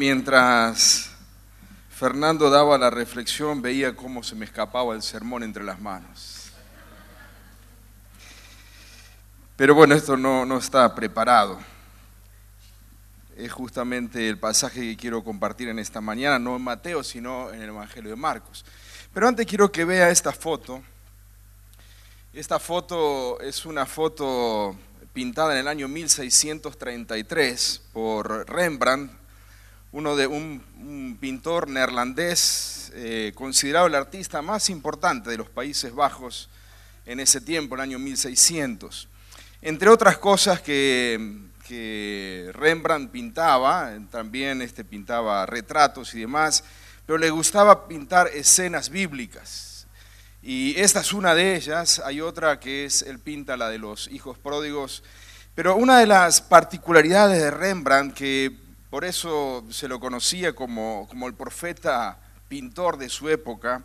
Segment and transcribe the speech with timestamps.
[0.00, 1.10] Mientras
[1.90, 6.50] Fernando daba la reflexión, veía cómo se me escapaba el sermón entre las manos.
[9.56, 11.58] Pero bueno, esto no, no está preparado.
[13.36, 17.60] Es justamente el pasaje que quiero compartir en esta mañana, no en Mateo, sino en
[17.60, 18.64] el Evangelio de Marcos.
[19.12, 20.82] Pero antes quiero que vea esta foto.
[22.32, 24.74] Esta foto es una foto
[25.12, 29.19] pintada en el año 1633 por Rembrandt,
[29.92, 36.48] uno de un, pintor neerlandés eh, considerado el artista más importante de los Países Bajos
[37.06, 39.08] en ese tiempo, el año 1600.
[39.62, 46.64] Entre otras cosas que, que Rembrandt pintaba, también este, pintaba retratos y demás,
[47.04, 49.86] pero le gustaba pintar escenas bíblicas.
[50.42, 54.08] Y esta es una de ellas, hay otra que es, él pinta la de los
[54.08, 55.02] hijos pródigos,
[55.54, 61.28] pero una de las particularidades de Rembrandt, que por eso se lo conocía como, como
[61.28, 63.84] el profeta pintor de su época,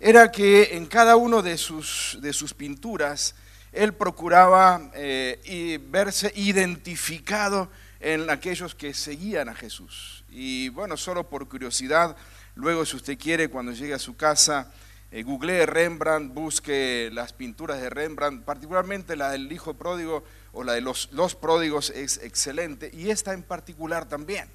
[0.00, 3.36] era que en cada uno de sus, de sus pinturas
[3.72, 7.70] él procuraba eh, verse identificado
[8.00, 10.24] en aquellos que seguían a Jesús.
[10.28, 12.16] Y bueno, solo por curiosidad,
[12.56, 14.72] luego si usted quiere, cuando llegue a su casa,
[15.12, 20.74] eh, googlee Rembrandt, busque las pinturas de Rembrandt, particularmente la del hijo pródigo o la
[20.74, 24.48] de los, los pródigos es excelente, y esta en particular también.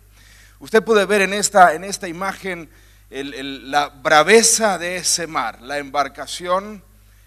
[0.59, 2.69] Usted puede ver en esta, en esta imagen
[3.09, 6.83] la braveza de ese mar, la embarcación,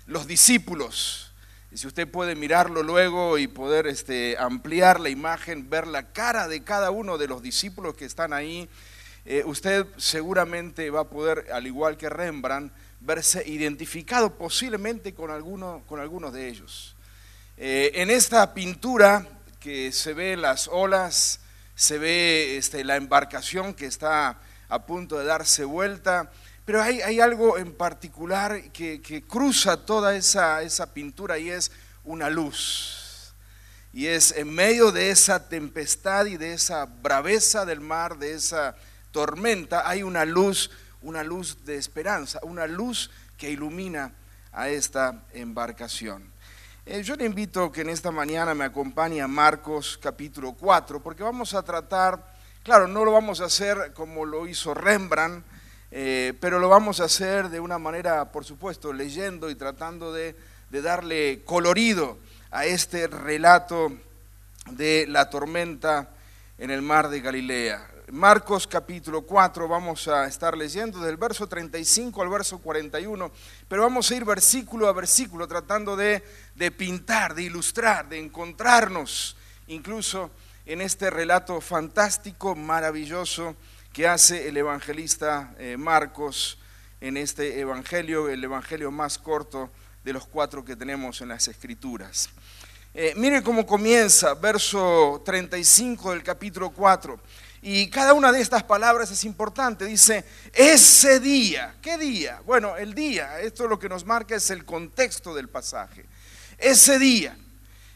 [0.06, 1.32] los discípulos.
[1.72, 6.48] Y si usted puede mirarlo luego y poder este, ampliar la imagen, ver la cara
[6.48, 8.68] de cada uno de los discípulos que están ahí,
[9.24, 15.82] eh, usted seguramente va a poder, al igual que Rembrandt, verse identificado posiblemente con, alguno,
[15.86, 16.96] con algunos de ellos.
[17.62, 19.26] Eh, en esta pintura
[19.60, 21.40] que se ve las olas,
[21.74, 24.38] se ve este, la embarcación que está
[24.70, 26.32] a punto de darse vuelta,
[26.64, 31.70] pero hay, algo en particular que, que cruza toda esa, esa pintura y es
[32.02, 33.34] una luz.
[33.92, 38.74] Y es en medio de esa tempestad y de esa braveza del mar, de esa
[39.12, 40.70] tormenta, hay una luz,
[41.02, 44.14] una luz de esperanza, una luz que ilumina
[44.50, 46.32] a esta embarcación.
[46.92, 51.22] Eh, yo le invito que en esta mañana me acompañe a Marcos capítulo 4, porque
[51.22, 52.34] vamos a tratar,
[52.64, 55.46] claro, no lo vamos a hacer como lo hizo Rembrandt,
[55.92, 60.34] eh, pero lo vamos a hacer de una manera, por supuesto, leyendo y tratando de,
[60.70, 62.18] de darle colorido
[62.50, 63.92] a este relato
[64.72, 66.08] de la tormenta
[66.58, 67.86] en el mar de Galilea.
[68.12, 73.30] Marcos capítulo 4, vamos a estar leyendo del verso 35 al verso 41,
[73.68, 76.24] pero vamos a ir versículo a versículo tratando de,
[76.60, 79.34] de pintar, de ilustrar, de encontrarnos
[79.68, 80.30] incluso
[80.66, 83.56] en este relato fantástico, maravilloso
[83.94, 86.58] que hace el evangelista eh, Marcos
[87.00, 89.70] en este evangelio, el evangelio más corto
[90.04, 92.28] de los cuatro que tenemos en las escrituras.
[92.92, 97.18] Eh, mire cómo comienza, verso 35 del capítulo 4.
[97.62, 99.86] Y cada una de estas palabras es importante.
[99.86, 101.76] Dice, ese día.
[101.80, 102.42] ¿Qué día?
[102.44, 103.40] Bueno, el día.
[103.40, 106.04] Esto lo que nos marca es el contexto del pasaje.
[106.60, 107.36] Ese día.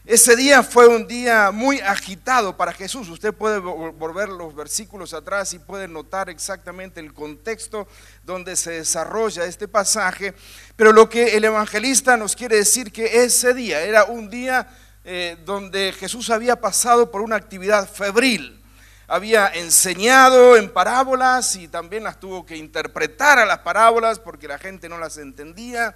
[0.05, 3.09] Ese día fue un día muy agitado para Jesús.
[3.09, 7.87] Usted puede vo- volver los versículos atrás y puede notar exactamente el contexto
[8.23, 10.35] donde se desarrolla este pasaje.
[10.75, 14.67] Pero lo que el evangelista nos quiere decir que ese día era un día
[15.03, 18.61] eh, donde Jesús había pasado por una actividad febril.
[19.07, 24.57] Había enseñado en parábolas y también las tuvo que interpretar a las parábolas porque la
[24.59, 25.95] gente no las entendía.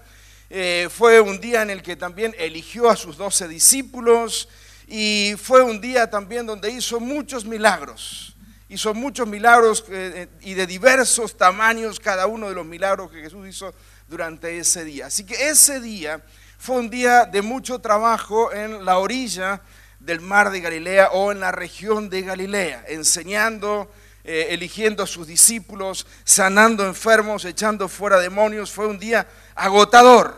[0.51, 4.49] Eh, fue un día en el que también eligió a sus doce discípulos
[4.87, 8.35] y fue un día también donde hizo muchos milagros.
[8.67, 13.21] Hizo muchos milagros eh, eh, y de diversos tamaños cada uno de los milagros que
[13.21, 13.73] Jesús hizo
[14.07, 15.05] durante ese día.
[15.05, 16.23] Así que ese día
[16.57, 19.61] fue un día de mucho trabajo en la orilla
[19.99, 23.91] del mar de Galilea o en la región de Galilea, enseñando,
[24.23, 28.71] eligiendo a sus discípulos, sanando enfermos, echando fuera demonios.
[28.71, 29.27] Fue un día
[29.59, 30.35] agotador.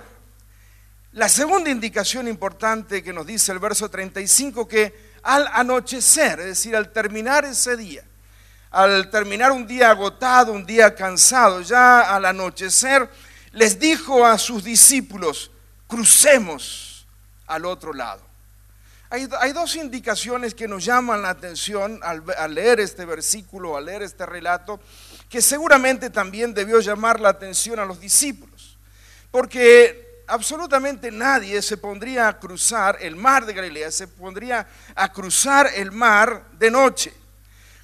[1.14, 6.76] La segunda indicación importante que nos dice el verso 35, que al anochecer, es decir,
[6.76, 8.04] al terminar ese día,
[8.72, 13.10] al terminar un día agotado, un día cansado, ya al anochecer,
[13.52, 15.52] les dijo a sus discípulos,
[15.88, 17.06] crucemos
[17.48, 18.22] al otro lado.
[19.10, 24.26] Hay, dos indicaciones que nos llaman la atención al leer este versículo, al leer este
[24.26, 24.80] relato,
[25.28, 28.51] que seguramente también debió llamar la atención a los discípulos.
[29.32, 35.70] Porque absolutamente nadie se pondría a cruzar el mar de Galilea, se pondría a cruzar
[35.76, 37.14] el mar de noche.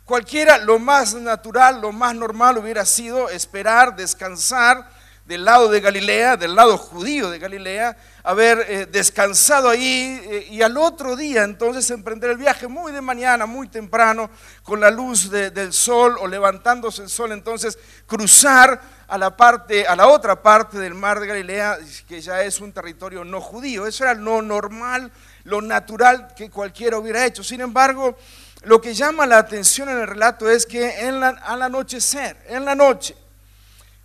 [0.06, 4.90] Cualquiera, lo más natural, lo más normal hubiera sido esperar, descansar
[5.28, 10.62] del lado de Galilea, del lado judío de Galilea, haber eh, descansado ahí eh, y
[10.62, 14.30] al otro día entonces emprender el viaje muy de mañana, muy temprano,
[14.64, 19.86] con la luz de- del sol o levantándose el sol, entonces cruzar a la parte,
[19.86, 21.78] a la otra parte del mar de Galilea,
[22.08, 23.86] que ya es un territorio no judío.
[23.86, 25.12] Eso era lo normal,
[25.44, 27.44] lo natural que cualquiera hubiera hecho.
[27.44, 28.18] Sin embargo,
[28.64, 33.16] lo que llama la atención en el relato es que al anochecer, en la noche,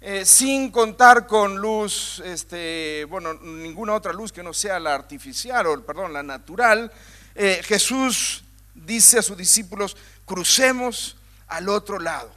[0.05, 5.65] eh, sin contar con luz, este, bueno, ninguna otra luz que no sea la artificial
[5.67, 6.91] o, perdón, la natural,
[7.37, 8.43] eh, Jesús
[8.75, 9.97] dice a sus discípulos,
[10.27, 11.17] crucemos
[11.47, 12.33] al otro lado.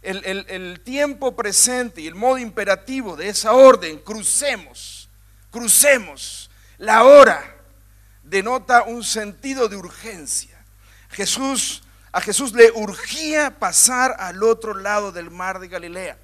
[0.00, 5.08] El, el- tiempo presente y el modo imperativo de esa orden, crucemos,
[5.50, 7.56] crucemos, la hora,
[8.22, 10.62] denota un sentido de urgencia.
[11.10, 16.18] Jesús, a Jesús le urgía pasar al otro lado del mar de Galilea.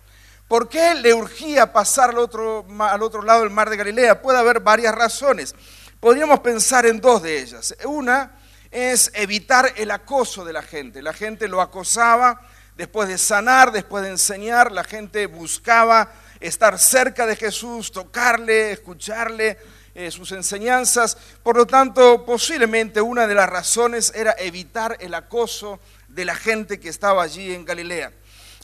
[0.51, 4.21] ¿Por qué le urgía pasar al otro, lado del mar de Galilea?
[4.21, 5.55] Puede haber varias razones.
[6.01, 7.73] Podríamos pensar en dos de ellas.
[7.85, 8.33] Una
[8.69, 11.03] es evitar el acoso de la gente.
[11.03, 12.41] La gente lo acosaba
[12.77, 19.57] después de sanar, después de enseñar, la gente buscaba estar cerca de Jesús, tocarle, escucharle
[19.95, 21.17] eh, sus enseñanzas.
[21.45, 26.81] Por lo tanto, posiblemente una de las razones era evitar el acoso de la gente
[26.81, 28.11] que estaba allí en Galilea.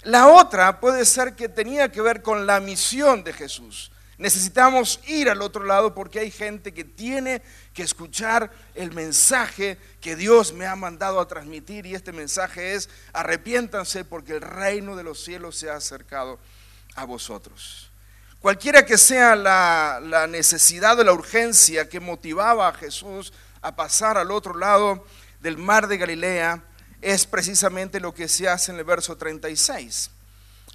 [0.06, 3.90] La otra puede ser que tenía que ver con la misión de Jesús.
[4.18, 7.42] Necesitamos ir al otro lado porque hay gente que tiene
[7.74, 12.88] que escuchar el mensaje que Dios me ha mandado a transmitir y este mensaje es
[13.12, 16.38] arrepiéntanse porque el reino de los cielos se ha acercado
[16.94, 17.90] a vosotros.
[18.38, 24.18] Cualquiera que sea la, la necesidad o la urgencia que motivaba a Jesús a pasar
[24.18, 25.04] al otro lado
[25.40, 26.62] del mar de Galilea,
[27.00, 30.10] es precisamente lo que se hace en el verso 36.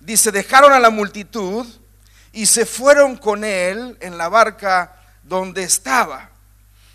[0.01, 1.65] Dice, dejaron a la multitud
[2.31, 6.29] y se fueron con él en la barca donde estaba.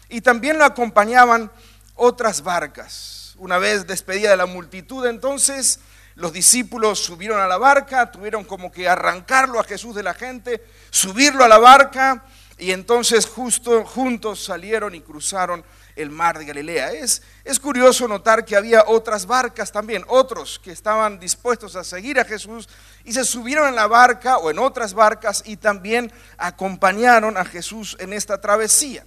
[0.08, 1.50] Y también lo acompañaban
[1.94, 3.34] otras barcas.
[3.38, 5.80] Una vez despedida de la multitud, entonces
[6.14, 10.64] los discípulos subieron a la barca, tuvieron como que arrancarlo a Jesús de la gente,
[10.90, 12.24] subirlo a la barca
[12.58, 15.62] y entonces justo juntos salieron y cruzaron
[15.96, 16.92] el mar de Galilea.
[16.92, 22.20] Es, es curioso notar que había otras barcas también, otros que estaban dispuestos a seguir
[22.20, 22.68] a Jesús
[23.04, 27.96] y se subieron en la barca o en otras barcas y también acompañaron a Jesús
[27.98, 29.04] en esta travesía.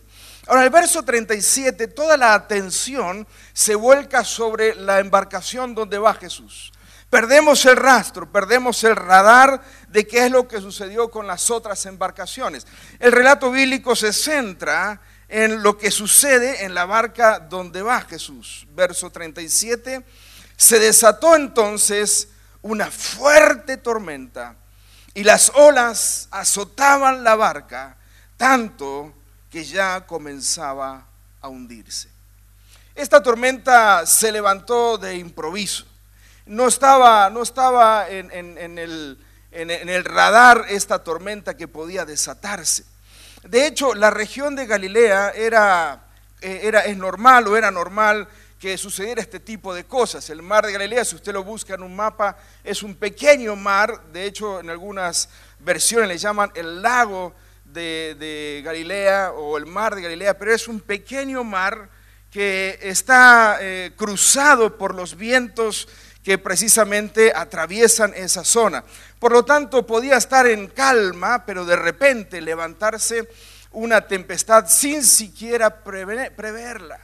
[0.48, 6.72] Ahora, el verso 37, toda la atención se vuelca sobre la embarcación donde va Jesús.
[7.10, 11.86] Perdemos el rastro, perdemos el radar de qué es lo que sucedió con las otras
[11.88, 12.68] embarcaciones.
[13.00, 18.68] El relato bíblico se centra en lo que sucede en la barca donde va Jesús.
[18.74, 20.04] Verso 37,
[20.58, 22.30] se desató entonces
[22.62, 24.56] una fuerte tormenta
[25.14, 27.96] y las olas azotaban la barca
[28.36, 29.14] tanto
[29.50, 31.06] que ya comenzaba
[31.42, 32.10] a hundirse.
[32.96, 35.86] Esta tormenta se levantó de improviso.
[36.46, 38.78] No estaba, no estaba en, en-
[39.90, 42.86] el radar esta tormenta que podía desatarse.
[43.44, 46.04] De hecho, la región de Galilea era,
[46.42, 48.28] eh, era, es normal o era normal
[48.60, 50.30] que sucediera este tipo de cosas.
[50.30, 54.02] El mar de Galilea, si usted lo busca en un mapa, es un pequeño mar.
[54.12, 55.30] De hecho, en algunas
[55.60, 60.68] versiones le llaman el lago de, de Galilea o el mar de Galilea, pero es
[60.68, 61.90] un pequeño mar
[62.32, 65.88] que está eh, cruzado por los vientos
[66.30, 68.84] que precisamente atraviesan esa zona.
[69.18, 73.28] Por lo tanto, podía estar en calma, pero de repente levantarse
[73.72, 77.00] una tempestad sin siquiera preve- preverla.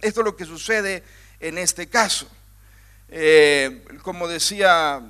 [0.00, 1.02] Esto es lo que sucede
[1.40, 2.28] en este caso.
[3.08, 5.02] Eh, como decía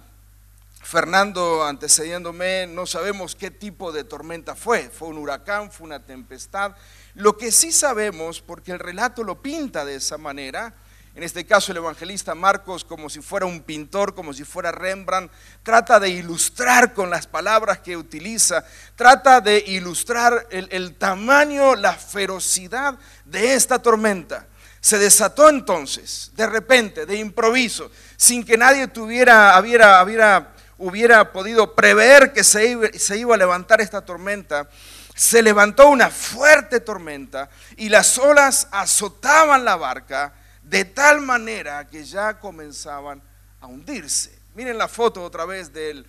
[0.83, 4.89] Fernando antecediéndome, no sabemos qué tipo de tormenta fue.
[4.89, 6.73] Fue un huracán, fue una tempestad.
[7.15, 10.73] Lo que sí sabemos, porque el relato lo pinta de esa manera,
[11.15, 15.33] en este caso el evangelista Marcos, como si fuera un pintor, como si fuera Rembrandt,
[15.65, 18.65] trata de ilustrar con las palabras que utiliza,
[18.95, 24.47] trata de ilustrar el, tamaño, la ferocidad de esta tormenta.
[24.81, 31.75] Se desató entonces, de repente, de improviso, sin que nadie tuviera, hubiera, hubiera, hubiera podido
[31.75, 34.71] prever que se iba, se iba a levantar esta tormenta.
[35.15, 40.33] Se levantó una fuerte tormenta y las olas azotaban la barca
[40.71, 43.21] de tal manera que ya comenzaban
[43.61, 44.39] a hundirse.
[44.55, 46.05] Miren la foto otra vez de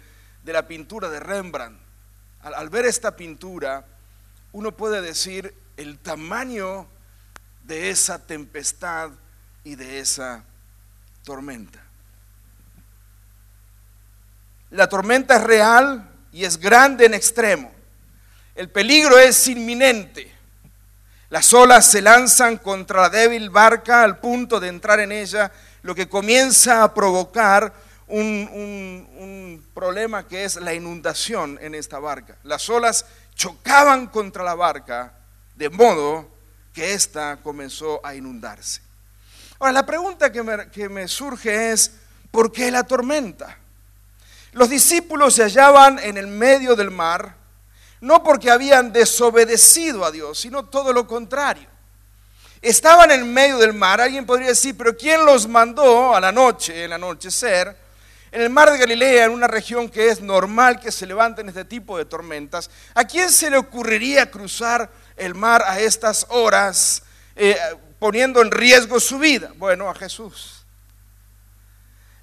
[0.45, 1.81] la pintura de Rembrandt.
[2.41, 3.83] Al ver esta pintura,
[4.51, 6.87] uno puede decir el tamaño
[7.63, 9.09] de esa tempestad
[9.63, 10.43] y de esa
[11.23, 11.81] tormenta.
[14.69, 17.71] La tormenta es real y es grande en extremo.
[18.53, 20.30] El peligro es inminente.
[21.31, 25.49] Las olas se lanzan contra la débil barca al punto de entrar en ella,
[25.81, 27.73] lo que comienza a provocar
[28.07, 32.35] un, un- problema que es la inundación en esta barca.
[32.43, 35.13] Las olas chocaban contra la barca
[35.55, 36.29] de modo
[36.73, 38.81] que ésta comenzó a inundarse.
[39.57, 41.93] Ahora, la pregunta que me, que me surge es,
[42.29, 43.57] ¿por qué la tormenta?
[44.51, 47.35] Los discípulos se hallaban en el medio del mar,
[48.01, 51.69] no porque habían desobedecido a Dios, sino todo lo contrario.
[52.61, 56.83] Estaban en medio del mar, alguien podría decir, pero ¿quién los mandó a la noche,
[56.85, 57.75] el anochecer,
[58.31, 61.65] en el mar de Galilea, en una región que es normal que se levanten este
[61.65, 62.69] tipo de tormentas?
[62.93, 67.03] ¿A quién se le ocurriría cruzar el mar a estas horas,
[67.35, 67.57] eh,
[67.97, 69.51] poniendo en riesgo su vida?
[69.57, 70.60] Bueno, a Jesús.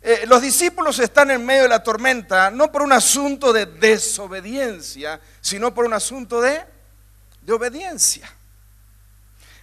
[0.01, 5.21] Eh, los discípulos están en medio de la tormenta no por un asunto de desobediencia,
[5.41, 6.65] sino por un asunto de,
[7.43, 8.33] de obediencia.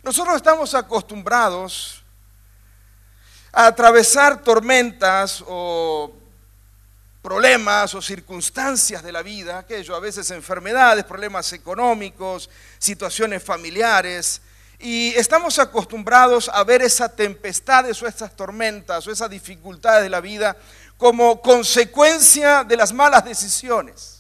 [0.04, 2.04] Nosotros estamos acostumbrados
[3.51, 6.13] a atravesar tormentas o
[7.22, 14.42] problemas o circunstancias de la vida, aquello, a veces enfermedades, problemas económicos, situaciones familiares,
[14.79, 20.22] y estamos acostumbrados a ver esas tempestades o esas tormentas o esas dificultades de la
[20.22, 20.58] vida
[20.98, 24.15] como consecuencia de las malas decisiones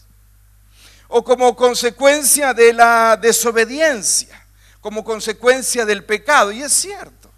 [1.07, 4.45] o como consecuencia de la desobediencia,
[4.81, 6.51] como consecuencia del pecado.
[6.51, 7.31] Y es cierto,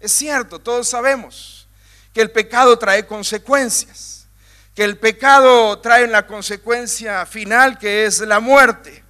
[0.00, 1.68] es cierto, todos sabemos
[2.12, 4.26] que el pecado trae consecuencias,
[4.74, 9.01] que el pecado trae la consecuencia final que es la muerte.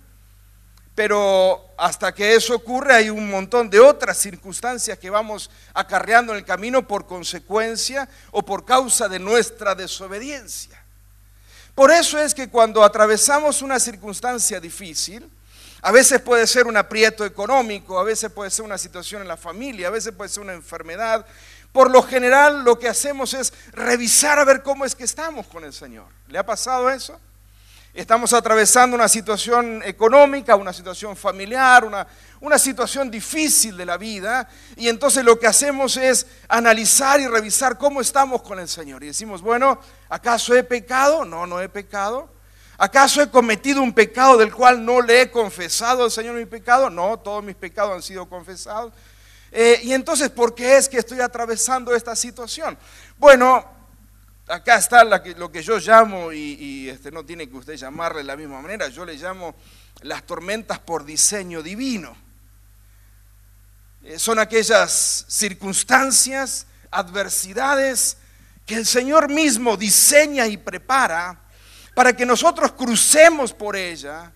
[0.94, 6.38] Pero hasta que eso ocurre hay un montón de otras circunstancias que vamos acarreando en
[6.38, 10.82] el camino por consecuencia o por causa de nuestra desobediencia.
[11.74, 15.30] Por eso es que cuando atravesamos una circunstancia difícil,
[15.80, 19.38] a veces puede ser un aprieto económico, a veces puede ser una situación en la
[19.38, 21.24] familia, a veces puede ser una enfermedad.
[21.72, 25.64] Por lo general lo que hacemos es revisar a ver cómo es que estamos con
[25.64, 26.06] el Señor.
[26.28, 27.18] ¿Le ha pasado eso?
[27.94, 32.06] Estamos atravesando una situación económica, una situación familiar, una,
[32.40, 37.76] una situación difícil de la vida y entonces lo que hacemos es analizar y revisar
[37.76, 39.04] cómo estamos con el Señor.
[39.04, 41.26] Y decimos, bueno, ¿acaso he pecado?
[41.26, 42.30] No, no he pecado.
[42.78, 46.88] ¿Acaso he cometido un pecado del cual no le he confesado al Señor mi pecado?
[46.88, 48.94] No, todos mis pecados han sido confesados.
[49.50, 52.78] Eh, y entonces, ¿por qué es que estoy atravesando esta situación?
[53.18, 53.81] Bueno,
[54.48, 58.36] acá está lo que yo llamo, y, este, no tiene que usted llamarle de la
[58.36, 59.54] misma manera, yo le llamo
[60.02, 62.16] las tormentas por diseño divino.
[64.02, 68.16] Eh, son aquellas circunstancias, adversidades
[68.66, 71.40] que el Señor mismo diseña y prepara
[71.94, 74.32] para que nosotros crucemos por ella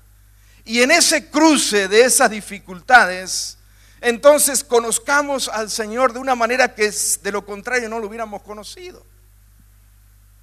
[0.64, 3.58] y en ese cruce de esas dificultades,
[4.00, 9.04] entonces conozcamos al Señor de una manera que de lo contrario no lo hubiéramos conocido.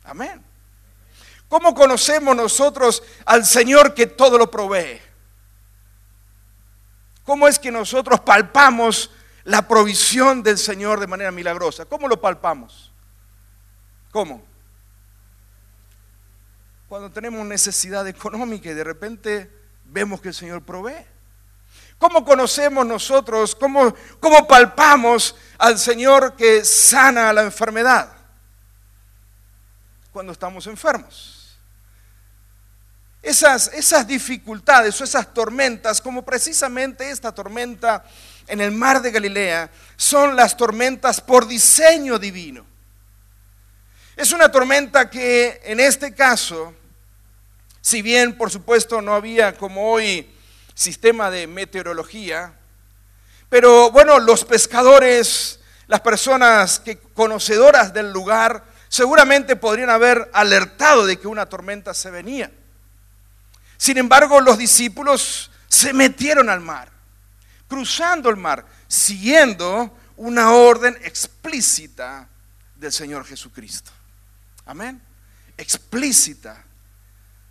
[0.03, 0.43] Amén.
[1.47, 4.99] ¿Cómo conocemos nosotros al Señor que todo lo provee?
[7.23, 9.11] ¿Cómo es que nosotros palpamos
[9.43, 11.85] la provisión del Señor de manera milagrosa?
[11.85, 12.91] ¿Cómo lo palpamos?
[14.11, 14.43] ¿Cómo?
[16.89, 19.49] Cuando tenemos necesidad económica y de repente
[19.85, 21.05] vemos que el Señor provee.
[21.97, 28.22] ¿Cómo conocemos nosotros, cómo, cómo palpamos al Señor que sana la enfermedad?
[30.13, 31.57] Cuando estamos enfermos.
[33.23, 38.05] Esas, esas dificultades o esas tormentas, como precisamente esta tormenta
[38.47, 42.63] en el mar de Galilea, son las tormentas por diseño divino.
[44.15, 46.75] Es una tormenta que en este caso,
[47.81, 50.29] si bien por supuesto no había como hoy
[50.75, 52.53] sistema de meteorología,
[53.49, 61.07] pero bueno, los pescadores, la las personas que conocedoras del lugar seguramente podrían haber alertado
[61.07, 62.51] de que una tormenta se venía.
[63.75, 66.91] Sin embargo, los discípulos se metieron al mar,
[67.67, 72.29] cruzando el mar, siguiendo una orden explícita
[72.75, 73.89] del Señor Jesucristo.
[74.67, 75.01] Amén.
[75.57, 76.63] Explícita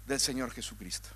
[0.06, 1.08] del Señor Jesucristo.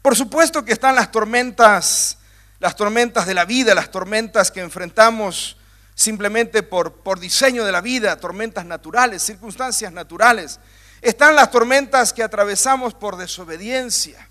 [0.00, 2.16] Por supuesto que están las tormentas,
[2.58, 5.58] las tormentas de la vida, las tormentas que enfrentamos
[5.96, 10.60] simplemente por, por diseño de la vida, tormentas naturales, circunstancias naturales.
[11.00, 14.28] Están las tormentas que atravesamos por desobediencia,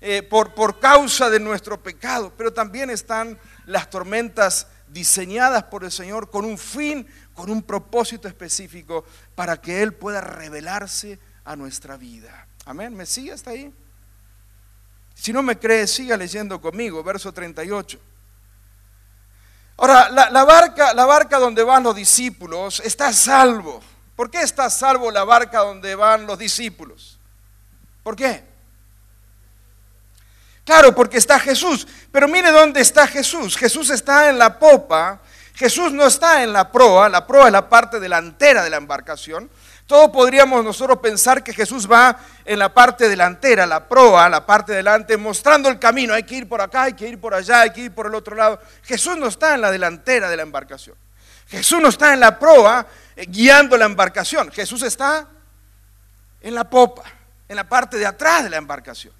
[0.00, 5.92] eh, por, por causa de nuestro pecado, pero también están las tormentas diseñadas por el
[5.92, 9.04] Señor con un fin, con un propósito específico
[9.34, 12.48] para que Él pueda revelarse a nuestra vida.
[12.64, 12.94] Amén.
[12.94, 13.72] ¿Me sigue hasta ahí?
[15.14, 18.00] Si no me cree, siga leyendo conmigo, verso 38.
[19.82, 23.82] Ahora, la, barca, la barca donde van los discípulos está salvo.
[24.14, 27.18] ¿Por qué está salvo la barca donde van los discípulos?
[28.04, 28.44] ¿Por qué?
[30.64, 31.88] Claro, porque está Jesús.
[32.12, 33.56] Pero mire dónde está Jesús.
[33.56, 35.20] Jesús está en la popa.
[35.52, 37.08] Jesús no está en la proa.
[37.08, 39.50] La proa es la parte delantera de la embarcación.
[39.92, 44.72] Todo podríamos nosotros pensar que Jesús va en la parte delantera, la proa, la parte
[44.72, 46.14] delante, mostrando el camino.
[46.14, 48.14] Hay que ir por acá, hay que ir por allá, hay que ir por el
[48.14, 48.58] otro lado.
[48.84, 50.96] Jesús no está en la delantera de la embarcación.
[51.46, 54.50] Jesús no está en la proa eh, guiando la embarcación.
[54.50, 55.28] Jesús está
[56.40, 57.02] en la popa,
[57.46, 59.12] en la parte de atrás de la embarcación.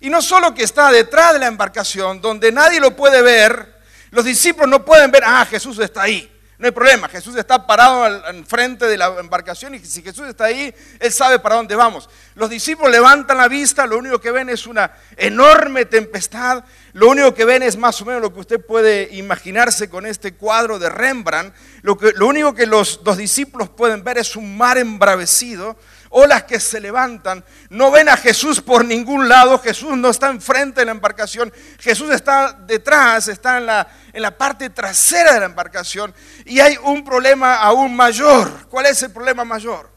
[0.00, 4.24] Y no solo que está detrás de la embarcación, donde nadie lo puede ver, los
[4.24, 6.39] discípulos no pueden ver, ah, Jesús está ahí.
[6.60, 10.44] No hay problema, Jesús está parado al, frente de la embarcación y si Jesús está
[10.44, 12.10] ahí, Él sabe para dónde vamos.
[12.34, 16.62] Los discípulos levantan la vista, lo único que ven es una enorme tempestad,
[16.92, 20.34] lo único que ven es más o menos lo que usted puede imaginarse con este
[20.34, 24.58] cuadro de Rembrandt, lo, que, lo único que los, los discípulos pueden ver es un
[24.58, 25.78] mar embravecido,
[26.10, 30.80] olas que se levantan, no ven a Jesús por ningún lado, Jesús no está enfrente
[30.80, 35.46] de la embarcación, Jesús está detrás, está en la, en la parte trasera de la
[35.46, 36.12] embarcación
[36.44, 38.68] y hay un problema aún mayor.
[38.68, 39.88] ¿Cuál es el problema mayor?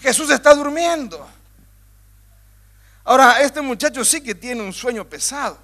[0.00, 1.26] Jesús está durmiendo.
[3.04, 5.58] Ahora, este muchacho sí que tiene un sueño pesado.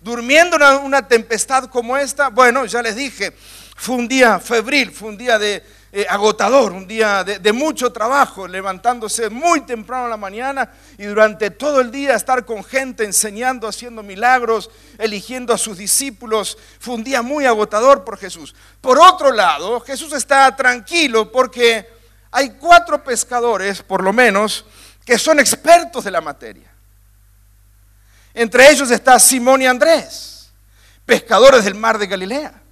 [0.00, 3.32] Durmiendo en una tempestad como esta, bueno, ya les dije,
[3.76, 5.62] fue un día febril, fue un día de,
[5.92, 11.50] eh, agotador, un día de, mucho trabajo, levantándose muy temprano en la mañana y durante
[11.50, 16.56] todo el día estar con gente enseñando, haciendo milagros, eligiendo a sus discípulos.
[16.78, 18.54] Fue un día muy agotador por Jesús.
[18.80, 21.88] Por otro lado, Jesús está tranquilo porque
[22.30, 24.64] hay cuatro pescadores, por lo menos,
[25.04, 26.70] que son expertos de la materia.
[28.32, 30.52] Entre ellos está Simón y Andrés,
[31.04, 32.62] pescadores del mar de Galilea.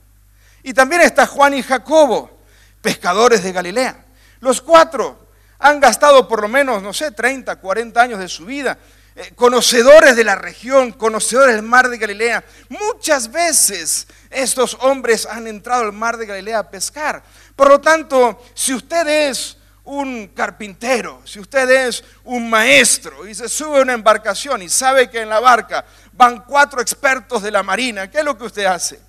[0.62, 2.37] Y también está Juan y Jacobo
[2.80, 4.04] pescadores de Galilea.
[4.40, 8.78] Los cuatro han gastado por lo menos, no sé, 30, 40 años de su vida,
[9.16, 12.44] eh, conocedores de la región, conocedores del mar de Galilea.
[12.68, 17.22] Muchas veces estos hombres han entrado al mar de Galilea a pescar.
[17.56, 23.48] Por lo tanto, si usted es un carpintero, si usted es un maestro y se
[23.48, 27.62] sube a una embarcación y sabe que en la barca van cuatro expertos de la
[27.62, 29.00] marina, ¿qué es lo que usted hace?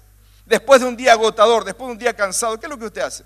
[0.45, 3.01] Después de un día agotador, después de un día cansado, ¿qué es lo que usted
[3.01, 3.23] hace?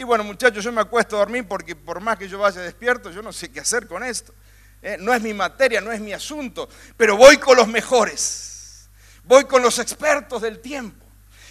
[0.00, 3.10] Y bueno, muchachos, yo me acuesto a dormir porque por más que yo vaya despierto,
[3.10, 4.32] yo no sé qué hacer con esto.
[4.80, 8.88] Eh, no es mi materia, no es mi asunto, pero voy con los mejores.
[9.24, 11.04] Voy con los expertos del tiempo.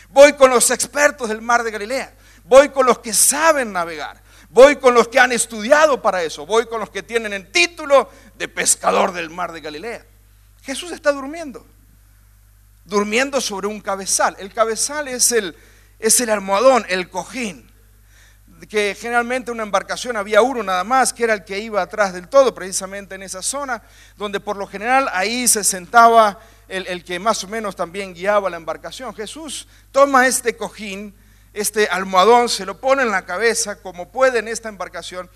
[0.10, 2.12] Voy con los expertos del mar de Galilea.
[2.44, 4.20] Voy con los que saben navegar.
[4.50, 6.48] Voy con los que han estudiado para eso.
[6.48, 10.04] Voy con los que tienen el título de pescador del mar de Galilea.
[10.64, 11.68] Jesús está durmiendo.
[12.84, 14.36] Durmiendo sobre un cabezal.
[14.40, 15.56] El cabezal es el,
[16.00, 17.69] es el almohadón, el cojín
[18.68, 22.28] que generalmente una embarcación había uno nada más, que era el que iba atrás del
[22.28, 23.82] todo, precisamente en esa zona,
[24.18, 28.50] donde por lo general ahí se sentaba el, el que más o menos también guiaba
[28.50, 29.16] la embarcación.
[29.16, 31.16] Jesús toma este cojín,
[31.54, 35.30] este almohadón, se lo pone en la cabeza como puede en esta embarcación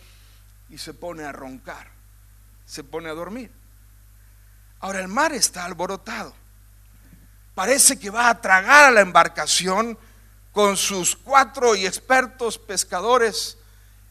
[0.69, 1.87] y se pone a roncar,
[2.65, 3.51] se pone a dormir.
[4.79, 6.33] Ahora el mar está alborotado.
[7.55, 9.97] Parece que va a tragar a la embarcación
[10.53, 13.57] con sus cuatro y expertos pescadores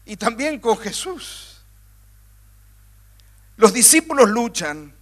[0.05, 1.61] y también con Jesús.
[3.55, 4.93] Los discípulos luchan.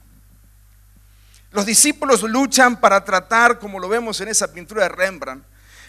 [1.50, 5.44] Los discípulos luchan para tratar, como lo vemos en esa pintura de Rembrandt,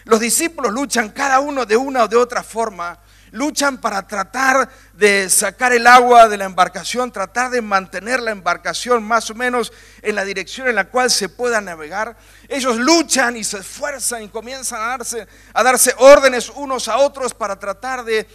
[0.05, 2.99] los discípulos luchan cada uno de una o de otra forma,
[3.33, 9.03] luchan para tratar de sacar el agua de la embarcación, tratar de mantener la embarcación
[9.03, 12.15] más o menos en la dirección en la cual se pueda navegar.
[12.47, 17.33] Ellos luchan y se esfuerzan y comienzan a darse, a darse órdenes unos a otros
[17.33, 18.27] para tratar de,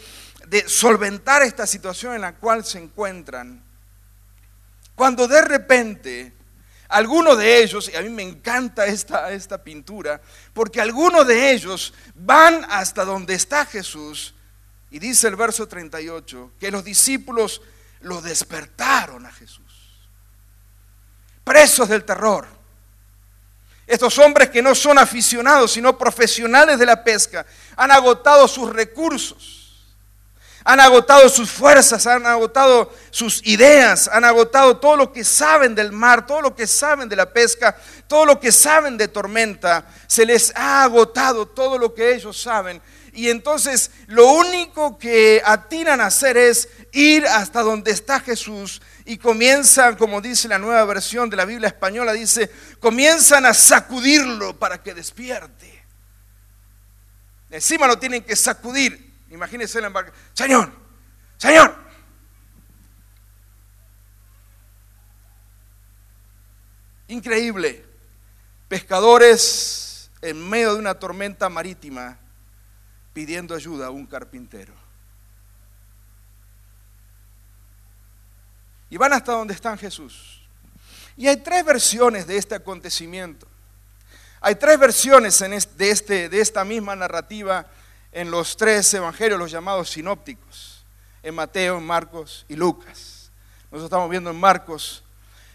[0.67, 3.63] solventar esta situación en la cual se encuentran.
[4.97, 6.33] Cuando de repente
[6.89, 10.21] algunos de ellos, y a mí me encanta esta, esta pintura,
[10.53, 14.35] porque algunos de ellos van hasta donde está Jesús,
[14.91, 17.61] y dice el verso 38, que los discípulos
[18.01, 19.65] lo despertaron a Jesús.
[21.45, 22.47] Presos del terror.
[23.87, 27.47] Estos hombres que no son aficionados, sino profesionales de la pesca,
[27.77, 29.59] han agotado sus recursos
[30.69, 35.93] han agotado sus fuerzas, han agotado sus ideas, han agotado todo lo que saben del
[35.93, 37.75] mar, todo lo que saben de la pesca,
[38.07, 39.87] todo lo que saben de tormenta.
[40.07, 42.83] Se les ha agotado todo lo que ellos saben.
[43.19, 49.19] Y entonces lo único que atinan a hacer es ir hasta donde está Jesús y
[49.19, 54.81] comienzan, como dice la nueva versión de la Biblia española, dice, comienzan a sacudirlo para
[54.85, 55.85] que despierte.
[57.51, 59.13] Encima lo tienen que sacudir.
[59.31, 60.25] Imagínense la embarcación.
[60.35, 60.73] Señor,
[61.39, 61.75] Señor.
[67.09, 67.85] Increíble.
[68.69, 72.17] Pescadores en medio de una tormenta marítima
[73.19, 74.73] pidiendo ayuda a un carpintero.
[78.91, 80.41] Y van hasta donde está Jesús.
[81.17, 83.49] Y hay tres versiones de este acontecimiento.
[84.41, 87.67] Hay tres versiones de, este, de esta misma narrativa
[88.13, 90.85] en los tres evangelios, los llamados sinópticos,
[91.25, 93.33] en Mateo, en Marcos y Lucas.
[93.65, 95.03] Nosotros estamos viendo en Marcos.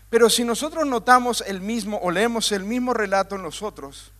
[0.10, 4.12] Pero si nosotros notamos el mismo o leemos el mismo relato en los otros,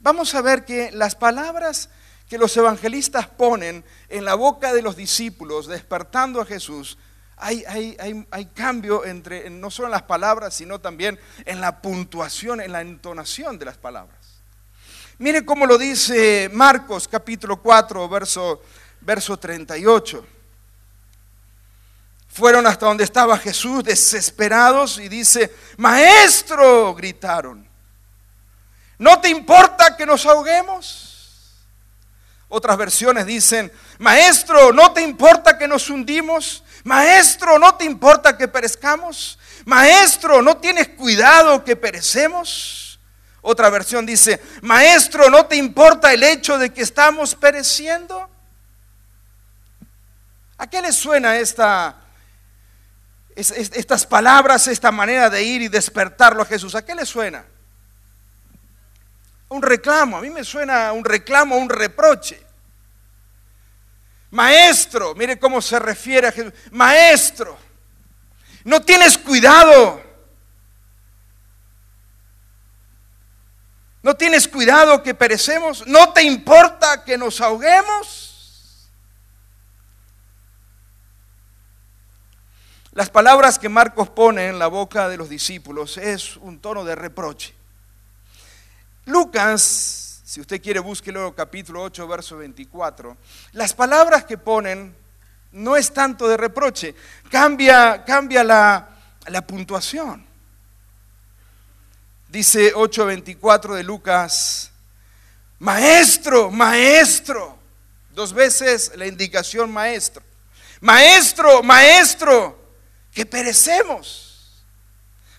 [0.00, 1.88] vamos a ver que las palabras
[2.30, 6.96] que los evangelistas ponen en la boca de los discípulos, despertando a Jesús,
[7.36, 7.64] hay,
[8.30, 12.82] hay, cambio entre no solo en las palabras, sino también en la puntuación, en la
[12.82, 14.16] entonación de las palabras.
[15.18, 18.62] Mire cómo lo dice Marcos capítulo 4, verso,
[19.00, 20.24] verso 38.
[22.28, 27.66] Fueron hasta donde estaba Jesús desesperados y dice, maestro, gritaron,
[28.98, 31.09] ¿no te importa que nos ahoguemos?
[32.52, 36.64] Otras versiones dicen, maestro, ¿no te importa que nos hundimos?
[36.82, 39.38] Maestro, ¿no te importa que perezcamos?
[39.64, 42.98] Maestro, ¿no tienes cuidado que perecemos?
[43.40, 48.28] Otra versión dice, maestro, ¿no te importa el hecho de que estamos pereciendo?
[50.58, 52.00] ¿A qué le suena esta,
[53.36, 56.74] estas palabras, esta manera de ir y despertarlo a Jesús?
[56.74, 57.44] ¿A qué le suena?
[59.50, 62.42] Un reclamo, a mí me suena un reclamo, un reproche.
[64.30, 66.52] Maestro, mire cómo se refiere a Jesús.
[66.70, 67.58] Maestro,
[68.64, 70.10] no tienes cuidado
[74.02, 75.86] ¿No tienes cuidado que perecemos?
[75.86, 78.88] ¿No te importa que nos ahoguemos?
[82.92, 86.94] Las palabras que Marcos pone en la boca de los discípulos es un tono de
[86.94, 87.54] reproche.
[89.10, 93.16] Lucas, si usted quiere búsquelo capítulo 8, verso 24,
[93.52, 94.96] las palabras que ponen
[95.52, 96.94] no es tanto de reproche,
[97.28, 98.88] cambia, cambia la,
[99.26, 100.24] la puntuación.
[102.28, 104.70] Dice 8:24 de Lucas,
[105.58, 107.58] maestro, maestro.
[108.14, 110.22] Dos veces la indicación maestro.
[110.80, 112.56] Maestro, maestro,
[113.12, 114.29] que perecemos.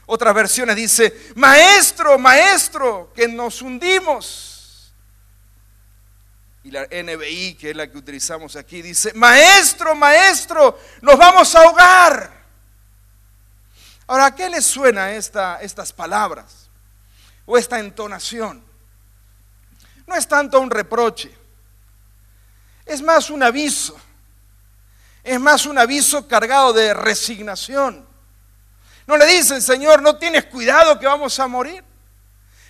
[0.06, 4.94] Otras versiones dice, maestro, maestro, que nos hundimos.
[6.64, 11.64] Y la NBI, que es la que utilizamos aquí, dice, maestro, maestro, nos vamos a
[11.64, 12.42] ahogar.
[14.08, 16.62] Ahora, ¿a qué les suena esta, estas palabras?
[17.46, 18.64] o esta entonación.
[20.08, 21.36] No es tanto un reproche,
[22.86, 24.00] es más un aviso,
[25.24, 28.08] es más un aviso cargado de resignación.
[29.08, 31.84] No le dicen, Señor, no tienes cuidado que vamos a morir.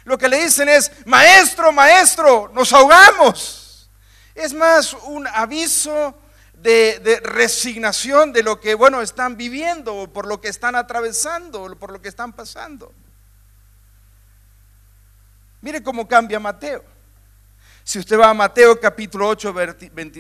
[0.04, 3.90] Lo que le dicen es, maestro, maestro, nos ahogamos.
[4.34, 6.18] Es más un aviso
[6.54, 11.92] de, resignación de lo que, bueno, están viviendo, por lo que están atravesando, o por
[11.92, 12.94] lo que están pasando.
[15.62, 16.84] Mire cómo cambia Mateo.
[17.84, 19.54] Si usted va a Mateo capítulo 8,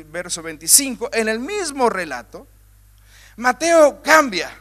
[0.08, 2.48] verso 25, en el mismo relato,
[3.38, 4.61] Mateo cambia.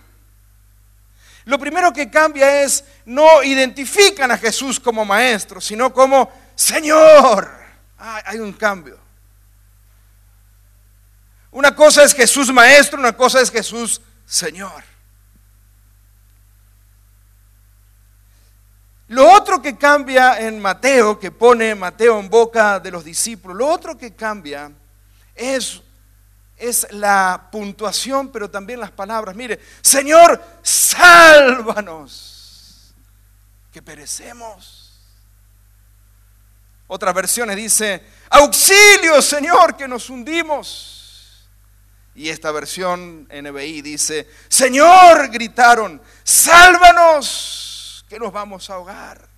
[1.51, 7.51] Lo primero que cambia es, no identifican a Jesús como maestro, sino como Señor.
[7.99, 8.97] hay un cambio.
[11.51, 14.85] Una cosa es Jesús maestro, una cosa es Jesús Señor.
[19.09, 23.67] Lo otro que cambia en Mateo, que pone Mateo en boca de los discípulos, lo
[23.67, 24.71] otro que cambia
[25.35, 25.83] es,
[26.61, 29.35] es la puntuación, pero también las palabras.
[29.35, 32.31] Mire, Señor, sálvanos,
[33.73, 34.93] que perecemos.
[36.87, 41.49] Otras versiones dice, auxilio, Señor, que nos hundimos.
[42.15, 49.29] Y esta versión NBI dice, Señor, gritaron, sálvanos que nos vamos a ahogar.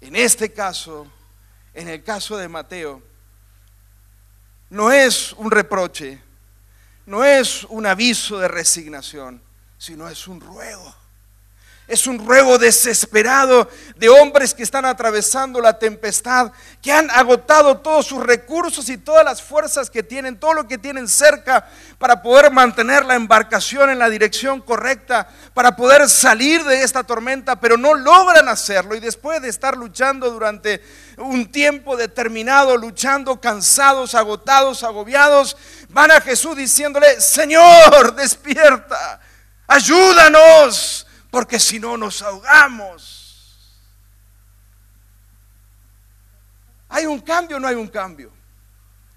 [0.00, 1.06] En este caso,
[1.74, 3.02] en el caso de Mateo,
[4.70, 6.20] no es un reproche,
[7.06, 9.42] no es un aviso de resignación,
[9.78, 10.94] sino es un ruego.
[11.88, 18.04] Es un ruego desesperado de hombres que están atravesando la tempestad, que han agotado todos
[18.04, 22.50] sus recursos y todas las fuerzas que tienen, todo lo que tienen cerca para poder
[22.50, 27.94] mantener la embarcación en la dirección correcta, para poder salir de esta tormenta, pero no
[27.94, 28.94] logran hacerlo.
[28.94, 30.82] Y después de estar luchando durante
[31.16, 35.56] un tiempo determinado, luchando, cansados, agotados, agobiados,
[35.88, 39.20] van a Jesús diciéndole, Señor, despierta,
[39.66, 43.24] ayúdanos porque si no nos ahogamos.
[46.88, 48.32] ¿Hay un cambio o no hay un cambio?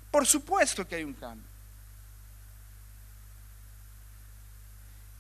[0.10, 1.50] Por supuesto que hay un cambio.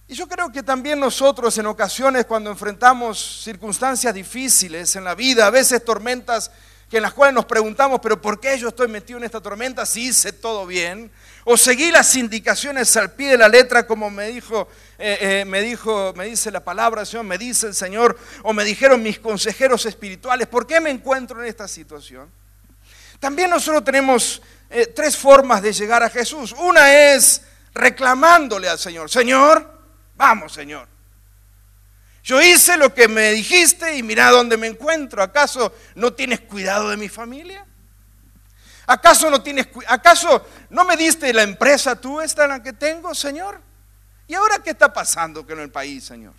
[0.10, 5.47] Y yo creo que también nosotros en ocasiones cuando enfrentamos circunstancias difíciles en la vida,
[5.47, 6.51] a veces tormentas
[6.91, 9.86] que en las cuales nos preguntamos, pero ¿por qué yo estoy metido en esta tormenta
[9.86, 11.10] si hice todo bien?
[11.45, 14.67] O seguí las indicaciones al pie de la letra como me dijo,
[14.99, 18.65] eh, eh, me dijo, me dice la palabra Señor, me dice el Señor, o me
[18.65, 22.30] dijeron mis consejeros espirituales, ¿por qué me encuentro en esta situación?
[23.21, 26.54] También nosotros tenemos eh, tres formas de llegar a Jesús.
[26.60, 27.41] Una es
[27.73, 29.65] reclamándole al Señor, Señor,
[30.17, 30.90] vamos Señor.
[32.23, 35.23] Yo hice lo que me dijiste y mira dónde me encuentro.
[35.23, 37.65] ¿Acaso no tienes cuidado de mi familia?
[38.86, 43.15] ¿Acaso no tienes acaso no me diste la empresa tú esta en la que tengo,
[43.15, 43.62] Señor?
[44.27, 46.34] ¿Y ahora qué está pasando con el país, Señor?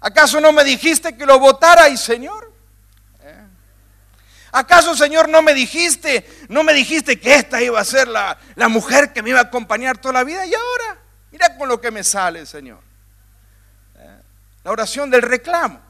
[0.00, 2.52] ¿Acaso no me dijiste que lo votara y, Señor?
[3.22, 3.42] ¿Eh?
[4.52, 8.68] ¿Acaso, Señor, no me dijiste, no me dijiste que esta iba a ser la, la
[8.68, 10.46] mujer que me iba a acompañar toda la vida?
[10.46, 10.98] Y ahora,
[11.30, 12.85] mira con lo que me sale, Señor.
[14.66, 15.80] La oración del reclamo.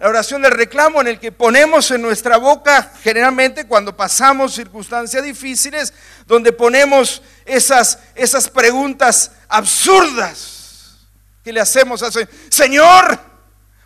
[0.00, 5.22] La oración del reclamo en el que ponemos en nuestra boca generalmente cuando pasamos circunstancias
[5.22, 5.94] difíciles,
[6.26, 10.96] donde ponemos esas, esas preguntas absurdas
[11.44, 12.28] que le hacemos Señor.
[12.50, 13.20] Señor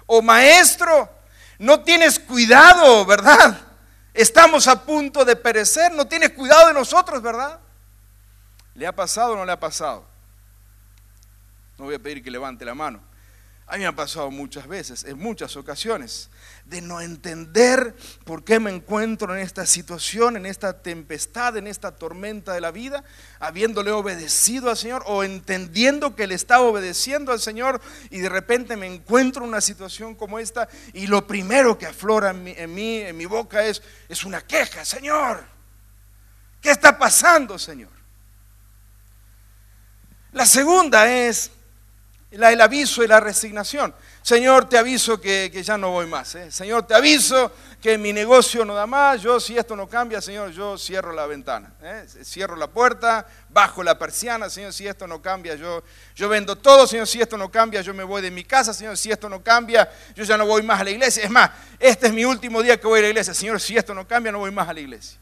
[0.07, 1.07] o maestro,
[1.59, 3.61] no tienes cuidado, ¿verdad?
[4.15, 7.61] Estamos a punto de perecer, no tienes cuidado de nosotros, ¿verdad?
[8.73, 10.07] ¿Le ha pasado o no le ha pasado?
[11.77, 13.15] No voy a pedir que levante la mano.
[13.69, 16.31] A mí me ha pasado muchas veces, en muchas ocasiones,
[16.67, 21.97] de no entender por qué me encuentro en esta situación, en esta tempestad, en esta
[21.97, 23.03] tormenta de la vida,
[23.41, 28.77] habiéndole obedecido al Señor o entendiendo que le estaba obedeciendo al Señor y de repente
[28.77, 33.17] me encuentro en una situación como esta y lo primero que aflora en mí, en
[33.17, 35.45] mi, boca es, es una queja, Señor,
[36.61, 37.91] ¿qué está pasando, Señor?
[40.31, 41.51] La segunda es
[42.31, 43.95] el aviso y la resignación.
[44.21, 46.35] Señor, te aviso que, ya no voy más.
[46.35, 46.51] ¿eh?
[46.51, 49.23] Señor, te aviso que mi negocio no da más.
[49.23, 51.73] Yo, si esto no cambia, Señor, yo cierro la ventana.
[51.81, 52.05] ¿eh?
[52.25, 54.51] Cierro la puerta, bajo la persiana.
[54.51, 55.85] Señor, si esto no cambia, yo,
[56.17, 56.89] yo vendo todo.
[56.89, 58.75] Señor, si esto no cambia, yo me voy de mi casa.
[58.75, 61.23] Señor, si esto no cambia, yo ya no voy más a la iglesia.
[61.23, 63.33] Es más, este es mi último día que voy a la iglesia.
[63.33, 65.19] Señor, si esto no cambia, no voy más a la iglesia.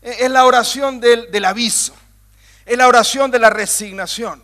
[0.00, 1.92] Es la oración del, del aviso.
[2.64, 4.43] Es la oración de la resignación.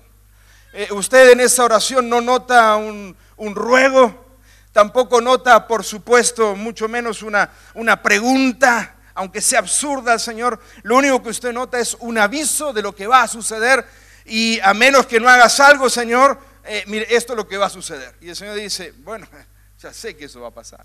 [0.72, 4.36] Eh, usted en esa oración no nota un, ruego,
[4.72, 10.60] tampoco nota, por supuesto, mucho menos una, una pregunta, aunque sea absurda, Señor.
[10.82, 13.84] Lo único que usted nota es un aviso de lo que va a suceder
[14.24, 17.66] y a menos que no hagas algo, Señor, eh, mire, esto es lo que va
[17.66, 18.14] a suceder.
[18.20, 19.26] Y el Señor dice, bueno,
[19.80, 20.84] ya sé que eso va a pasar.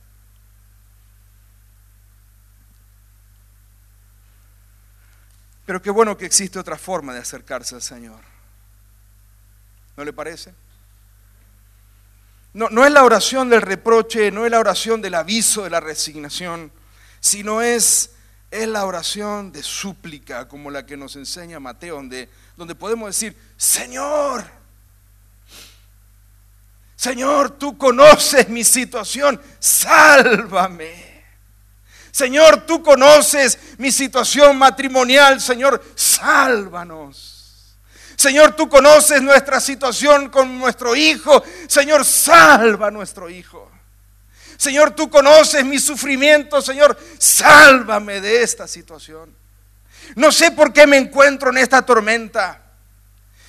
[5.66, 8.35] Pero qué bueno que existe otra forma de acercarse al Señor.
[9.98, 10.54] ¿No le parece?
[12.54, 15.80] No, no es la oración del reproche, no es la oración del aviso, de la
[15.80, 16.72] resignación,
[17.20, 18.12] sino es,
[18.50, 23.36] es la oración de súplica, como la que nos enseña Mateo, donde, donde podemos decir,
[23.58, 24.46] Señor,
[26.96, 31.16] Señor, tú conoces mi situación, sálvame.
[32.12, 35.42] Señor, tú conoces mi situación matrimonial.
[35.42, 37.35] Señor, sálvanos.
[38.16, 41.44] Señor, tú conoces nuestra situación con nuestro hijo.
[41.68, 43.72] Señor, salva a nuestro hijo.
[44.58, 46.62] Señor, tú conoces mi sufrimiento.
[46.62, 49.36] Señor, sálvame de esta situación.
[50.16, 52.62] No sé por qué me encuentro en esta tormenta.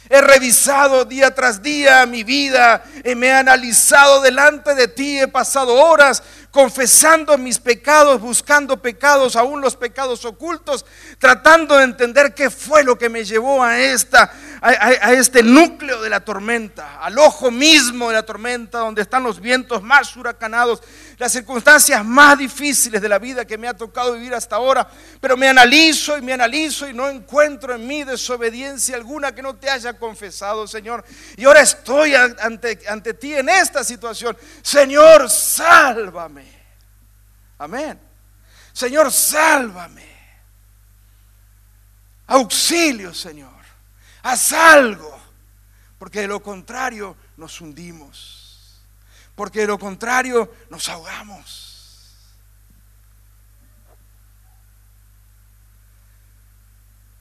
[0.09, 5.26] He revisado día tras día mi vida, y me he analizado delante de ti, he
[5.26, 10.87] pasado horas confesando mis pecados, buscando pecados, aún los pecados ocultos,
[11.18, 16.09] tratando de entender qué fue lo que me llevó a, esta, a, este núcleo de
[16.09, 20.83] la tormenta, al ojo mismo de la tormenta, donde están los vientos más huracanados,
[21.19, 24.88] las circunstancias más difíciles de la vida que me ha tocado vivir hasta ahora,
[25.21, 29.57] pero me analizo y me analizo y no encuentro en mí desobediencia alguna que no
[29.57, 31.05] te haya confesado, Señor.
[31.37, 34.37] Y ahora estoy ante, ante ti en esta situación.
[34.62, 36.47] Señor, sálvame.
[37.59, 37.99] Amén.
[38.73, 40.16] Señor, sálvame.
[42.27, 43.56] Auxilio, Señor.
[44.27, 45.17] Haz algo.
[46.01, 48.83] Porque de lo contrario nos hundimos.
[49.37, 52.17] Porque de lo contrario nos ahogamos.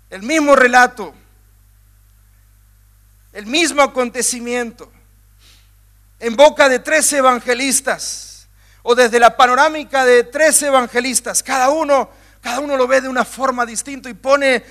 [0.10, 1.14] El mismo relato,
[3.34, 4.92] el mismo acontecimiento,
[6.20, 8.48] en boca de tres evangelistas,
[8.82, 12.10] o desde la panorámica de tres evangelistas, cada uno,
[12.46, 14.64] cada uno lo ve de una forma distinta y pone,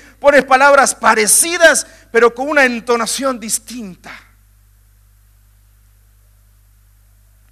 [0.46, 4.16] palabras parecidas, pero con una entonación distinta.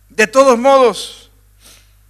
[0.08, 1.32] De todos modos,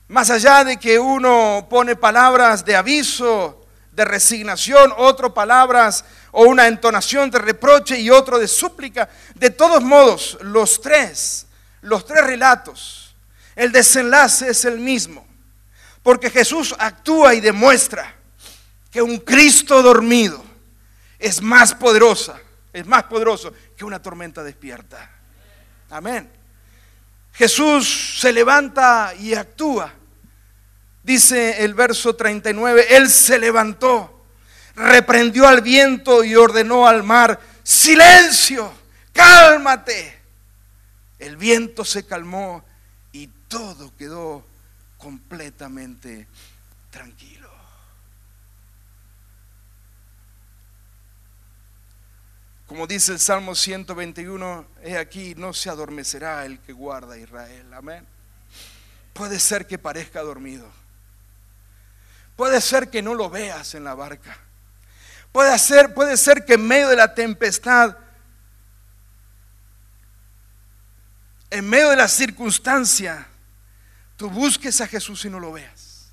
[0.08, 6.66] más allá de que uno pone palabras de aviso, de resignación, otro palabras o una
[6.66, 11.46] entonación de reproche y otro de súplica, de todos modos, los tres,
[11.80, 13.16] los tres relatos,
[13.56, 15.26] el desenlace es el mismo,
[16.02, 18.14] porque Jesús actúa y demuestra
[18.90, 20.42] que un Cristo dormido
[21.18, 22.40] es más poderosa,
[22.72, 25.10] es más poderoso que una tormenta despierta.
[25.90, 26.30] Amén.
[27.32, 29.92] Jesús se levanta y actúa.
[31.02, 34.24] Dice el verso 39, Él se levantó,
[34.74, 38.72] reprendió al viento y ordenó al mar, silencio,
[39.12, 40.20] cálmate.
[41.18, 42.64] El viento se calmó
[43.12, 44.44] y todo quedó
[45.02, 46.28] completamente
[46.88, 47.50] tranquilo.
[52.68, 57.74] Como dice el Salmo 121, he aquí, no se adormecerá el que guarda Israel.
[57.74, 58.06] Amén.
[59.12, 60.70] Puede ser que parezca dormido.
[62.36, 64.38] Puede ser que no lo veas en la barca.
[65.32, 67.96] Puede ser, puede ser que en medio de la tempestad,
[71.50, 73.26] en medio de la circunstancia,
[74.22, 76.12] tú busques a Jesús y no lo veas.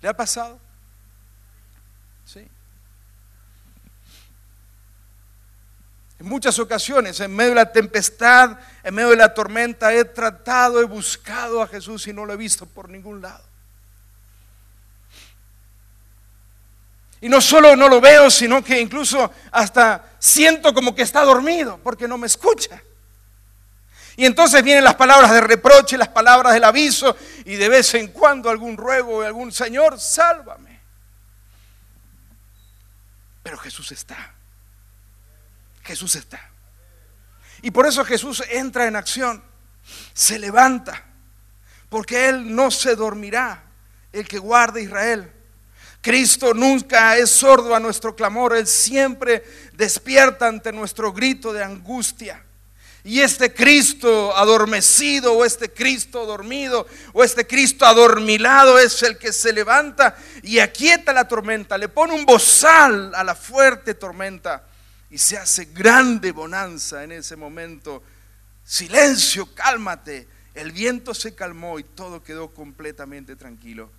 [0.00, 0.58] ¿Le ha pasado?
[2.24, 2.48] Sí.
[6.18, 10.80] En muchas ocasiones, en medio de la tempestad, en medio de la tormenta, he tratado,
[10.80, 13.44] he buscado a Jesús y no lo he visto por ningún lado.
[17.20, 21.78] Y no solo no lo veo, sino que incluso hasta siento como que está dormido
[21.84, 22.82] porque no me escucha.
[24.18, 28.08] Y entonces vienen las palabras de reproche, las palabras del aviso y de vez en
[28.08, 30.80] cuando algún ruego de algún Señor, sálvame.
[33.44, 34.34] Pero Jesús está.
[35.84, 36.50] Jesús está.
[37.62, 39.40] Y por eso Jesús entra en acción,
[40.14, 41.00] se levanta,
[41.88, 43.62] porque Él no se dormirá,
[44.12, 45.32] el que guarda Israel.
[46.00, 52.44] Cristo nunca es sordo a nuestro clamor, Él siempre despierta ante nuestro grito de angustia.
[53.08, 59.32] Y este Cristo adormecido o este Cristo dormido o este Cristo adormilado es el que
[59.32, 64.66] se levanta y aquieta la tormenta, le pone un bozal a la fuerte tormenta
[65.08, 68.02] y se hace grande bonanza en ese momento.
[68.62, 70.28] Silencio, cálmate.
[70.54, 73.90] El viento se calmó y todo quedó completamente tranquilo.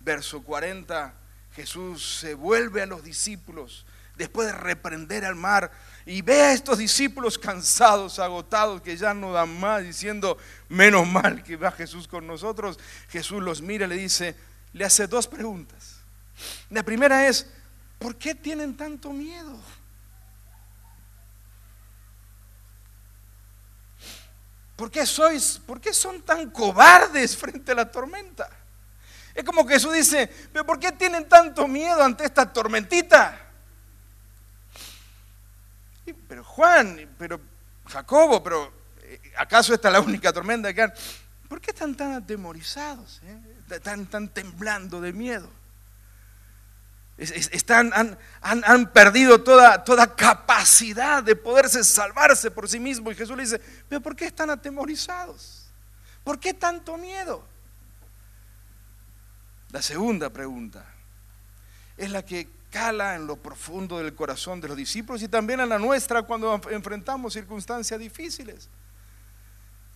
[0.00, 1.14] Verso 40,
[1.56, 3.86] Jesús se vuelve a los discípulos
[4.22, 5.72] después de reprender al mar
[6.06, 11.42] y ve a estos discípulos cansados, agotados, que ya no dan más, diciendo, menos mal
[11.42, 12.78] que va Jesús con nosotros.
[13.08, 14.36] Jesús los mira y le dice,
[14.72, 15.96] le hace dos preguntas.
[16.70, 17.46] La primera es,
[17.98, 19.58] ¿por qué tienen tanto miedo?
[24.76, 28.48] ¿Por qué sois, por qué son tan cobardes frente a la tormenta?
[29.34, 33.41] Es como Jesús dice, pero ¿por qué tienen tanto miedo ante esta tormentita?
[36.28, 37.40] Pero Juan, pero
[37.86, 38.72] Jacobo, pero
[39.02, 40.92] eh, ¿acaso esta es la única tormenta que han?
[41.48, 43.20] ¿Por qué están tan atemorizados?
[43.24, 43.38] eh?
[43.70, 45.48] Están tan temblando de miedo.
[47.18, 52.80] Es- es- Están, han, han- han perdido toda, toda capacidad de poderse salvarse por sí
[52.80, 53.12] mismos.
[53.12, 55.70] Y Jesús le dice, pero ¿por qué están atemorizados?
[56.24, 57.46] ¿Por qué tanto miedo?
[59.70, 60.84] La segunda pregunta
[61.96, 65.68] es la que cala en lo profundo del corazón de los discípulos y también en
[65.68, 68.68] la nuestra cuando enf- enfrentamos circunstancias difíciles.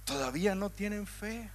[0.05, 1.51] Todavía no tienen fe.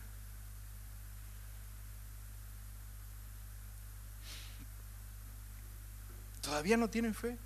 [6.41, 7.37] Todavía no tienen fe.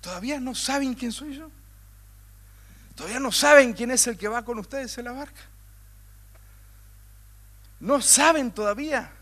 [0.00, 1.50] Todavía no saben quién soy yo.
[2.94, 5.40] Todavía no saben quién es el que va con ustedes en la barca.
[7.80, 9.12] No saben todavía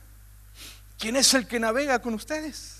[0.99, 2.80] quién es el que navega con ustedes.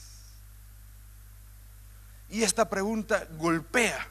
[2.31, 4.07] Y esta pregunta golpea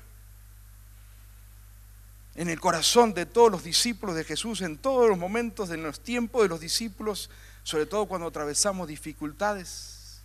[2.36, 6.02] en el corazón de todos los discípulos de Jesús, en todos los momentos de los
[6.02, 7.30] tiempos de los discípulos,
[7.64, 10.22] sobre todo cuando atravesamos dificultades.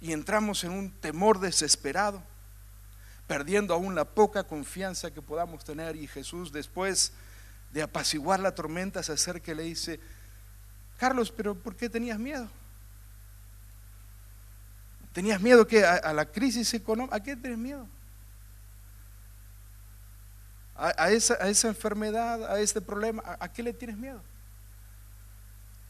[0.00, 2.22] Y entramos en un temor desesperado,
[3.26, 5.96] perdiendo aún la poca confianza que podamos tener.
[5.96, 7.12] Y Jesús, después
[7.72, 10.00] de apaciguar la tormenta, se acerca y le dice,
[10.98, 12.48] Carlos, pero ¿por qué tenías miedo?
[15.12, 15.66] ¿Tenías miedo
[16.02, 17.16] a, la crisis económica?
[17.16, 17.86] ¿A qué tienes miedo?
[20.74, 24.22] A, a esa, a esa enfermedad, a este problema, ¿a, a qué le tienes miedo?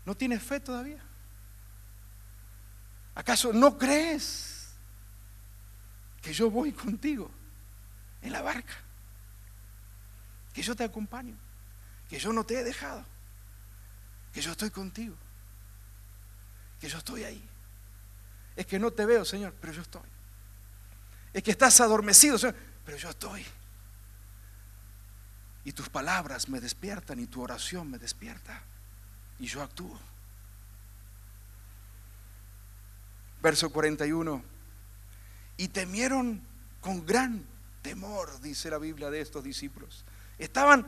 [0.04, 1.00] ¿No tienes fe todavía?
[3.14, 4.70] ¿Acaso no crees
[6.20, 7.30] que yo voy contigo
[8.22, 8.74] en la barca?
[10.52, 11.36] Que yo te acompaño,
[12.08, 13.04] que yo no te he dejado,
[14.32, 15.14] que yo estoy contigo,
[16.80, 17.48] que yo estoy ahí.
[18.56, 20.02] Es que no te veo, Señor, pero yo estoy.
[21.32, 23.44] Es que estás adormecido, Señor, pero yo estoy.
[25.64, 28.62] Y tus palabras me despiertan y tu oración me despierta.
[29.38, 29.98] Y yo actúo.
[33.40, 34.42] Verso 41.
[35.56, 36.42] Y temieron
[36.80, 37.44] con gran
[37.82, 40.04] temor, dice la Biblia de estos discípulos.
[40.38, 40.86] Estaban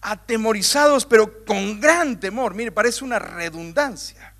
[0.00, 2.54] atemorizados, pero con gran temor.
[2.54, 4.32] Mire, parece una redundancia.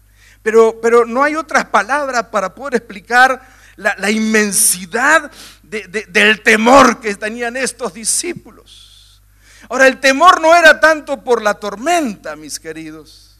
[0.46, 3.40] Pero, pero no hay otras palabras para poder explicar
[3.74, 5.28] la, inmensidad
[5.64, 9.20] de- de- del temor que tenían estos discípulos.
[9.68, 13.36] Ahora, el temor no era tanto por la tormenta, mis queridos.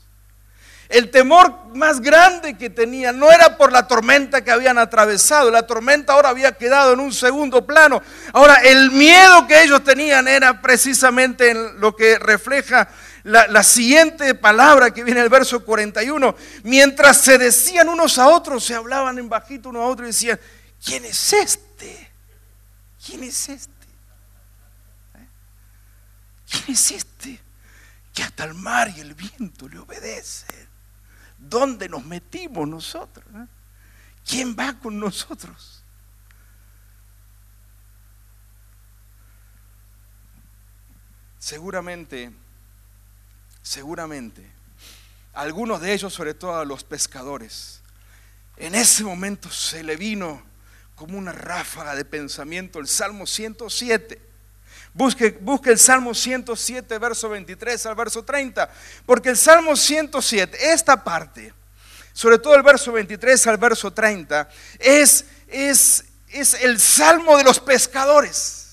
[0.88, 5.48] El temor más grande que tenían no era por la tormenta que habían atravesado.
[5.52, 8.02] La tormenta ahora había quedado en un segundo plano.
[8.32, 12.88] Ahora, el miedo que ellos tenían era precisamente en lo que refleja
[13.26, 16.36] la, siguiente palabra que viene en el verso 41.
[16.62, 20.40] Mientras se decían unos a otros, se hablaban en bajito unos a otros y decían,
[20.84, 22.12] ¿quién es este?
[23.04, 23.86] ¿Quién es este?
[25.16, 25.28] ¿Eh?
[26.48, 27.40] ¿Quién es este?
[28.14, 30.68] Que hasta el mar y el viento le obedecen.
[31.36, 33.26] ¿Dónde nos metimos nosotros?
[33.34, 33.46] eh?
[34.24, 35.82] ¿Quién va con nosotros?
[41.38, 42.32] Seguramente,
[43.66, 44.48] seguramente,
[45.34, 47.80] algunos de ellos, sobre todo a los pescadores,
[48.56, 50.40] en ese momento se le vino
[50.94, 54.22] como una ráfaga de pensamiento el Salmo 107.
[54.94, 58.70] Busque, busque el Salmo 107, verso 23 al verso 30,
[59.04, 61.52] porque el Salmo 107, esta parte,
[62.12, 64.48] sobre todo el verso 23 al verso 30,
[64.78, 68.66] es, es, es el Salmo de los pescadores.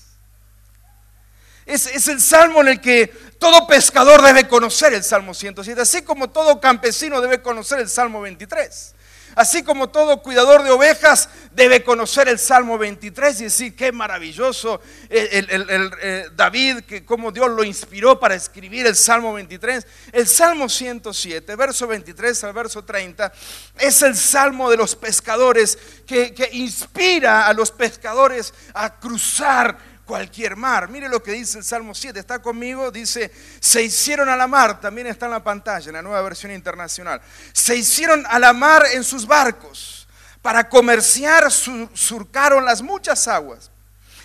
[1.66, 3.10] Es, es el salmo en el que
[3.44, 8.22] todo pescador debe conocer el Salmo 107, así como todo campesino debe conocer el Salmo
[8.22, 8.94] 23.
[9.36, 14.80] Así como todo cuidador de ovejas debe conocer el Salmo 23 y decir qué maravilloso
[15.10, 19.86] el, el- eh, David, que cómo Dios lo inspiró para escribir el Salmo 23.
[20.12, 23.30] El Salmo 107, verso 23 al verso 30,
[23.78, 25.76] es el Salmo de los pescadores
[26.06, 30.88] que inspira a los pescadores a cruzar cualquier mar.
[30.88, 34.80] Mire lo que dice el Salmo 7, está conmigo, dice, se hicieron a la mar,
[34.80, 37.20] también está en la pantalla, en la nueva versión internacional,
[37.52, 40.06] se hicieron a la mar en sus barcos,
[40.42, 43.70] para comerciar su- surcaron las muchas aguas.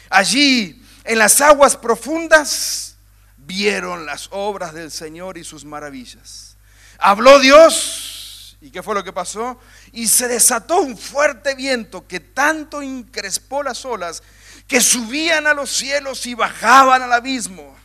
[0.09, 2.95] Allí, en las aguas profundas,
[3.37, 6.57] vieron las obras del Señor y sus maravillas.
[6.97, 9.59] Habló Dios, ¿y qué fue lo que pasó?
[9.93, 14.21] Y se desató un fuerte viento que tanto increspó las olas
[14.69, 17.75] que subían a los cielos y bajaban al abismo.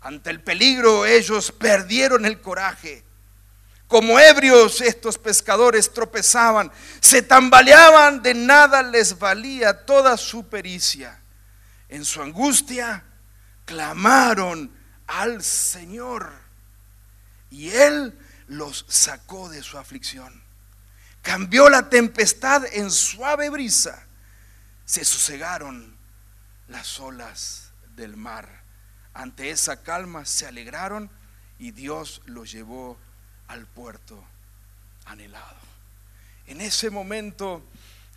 [0.00, 3.02] Ante el peligro ellos perdieron el coraje.
[3.88, 6.70] Como ebrios estos pescadores tropezaban,
[7.00, 11.20] se tambaleaban, de nada les valía toda su pericia.
[11.88, 13.02] En su angustia
[13.64, 14.70] clamaron
[15.08, 16.32] al Señor
[17.50, 18.16] y Él
[18.46, 20.44] los sacó de su aflicción.
[21.22, 24.03] Cambió la tempestad en suave brisa.
[24.84, 25.96] Se sosegaron
[26.68, 28.62] las olas del mar.
[29.12, 31.10] Ante esa calma se alegraron
[31.58, 32.98] y Dios los llevó
[33.48, 34.22] al puerto
[35.06, 35.56] anhelado.
[36.46, 37.62] En ese momento,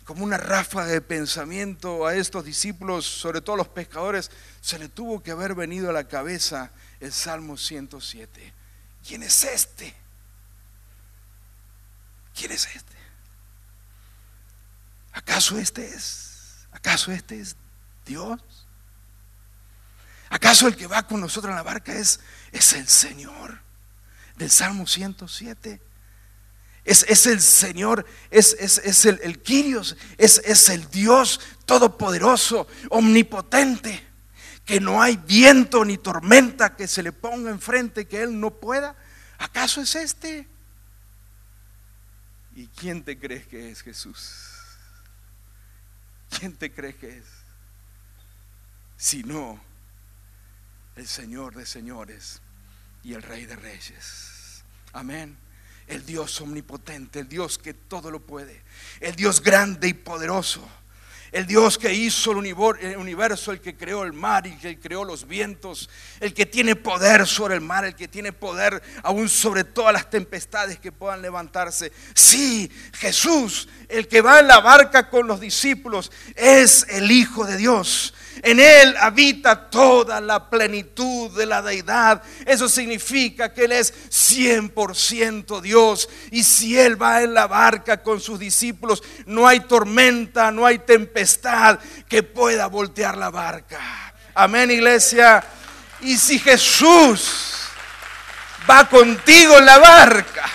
[0.04, 5.22] como una ráfaga de pensamiento a estos discípulos, sobre todo los pescadores, se le tuvo
[5.22, 8.52] que haber venido a la cabeza el Salmo 107.
[9.06, 9.94] ¿Quién es este?
[12.34, 12.96] ¿Quién es este?
[15.12, 16.27] ¿Acaso este es?
[16.78, 17.56] ¿Acaso este es
[18.06, 18.40] Dios?
[20.30, 22.20] ¿Acaso el que va con nosotros en la barca es,
[22.52, 23.60] es el Señor?
[24.36, 25.80] Del Salmo 107.
[26.84, 34.06] Es, es el Señor, es, es, es el, el Kyrios, es, el Dios todopoderoso, omnipotente,
[34.64, 38.96] que no hay viento ni tormenta que se le ponga enfrente que Él no pueda.
[39.38, 40.48] ¿Acaso es este?
[42.54, 44.47] ¿Y quién te crees que es Jesús?
[46.30, 47.24] ¿Quién te crees que es?
[48.96, 49.60] Si no,
[50.96, 52.40] el Señor de señores
[53.04, 54.64] y el Rey de reyes.
[54.92, 55.36] Amén.
[55.86, 58.62] El Dios omnipotente, el Dios que todo lo puede,
[59.00, 60.68] el Dios grande y poderoso.
[61.30, 65.28] El Dios que hizo el universo, el que creó el mar y que creó los
[65.28, 69.92] vientos, el que tiene poder sobre el mar, el que tiene poder aún sobre todas
[69.92, 71.92] las tempestades que puedan levantarse.
[72.14, 77.56] Sí, Jesús, el que va en la barca con los discípulos, es el Hijo de
[77.56, 78.14] Dios.
[78.42, 82.22] En Él habita toda la plenitud de la deidad.
[82.46, 86.08] Eso significa que Él es 100% Dios.
[86.30, 90.78] Y si Él va en la barca con sus discípulos, no hay tormenta, no hay
[90.78, 91.78] tempestad
[92.08, 94.14] que pueda voltear la barca.
[94.34, 95.44] Amén, iglesia.
[96.00, 97.68] Y si Jesús
[98.68, 100.48] va contigo en la barca,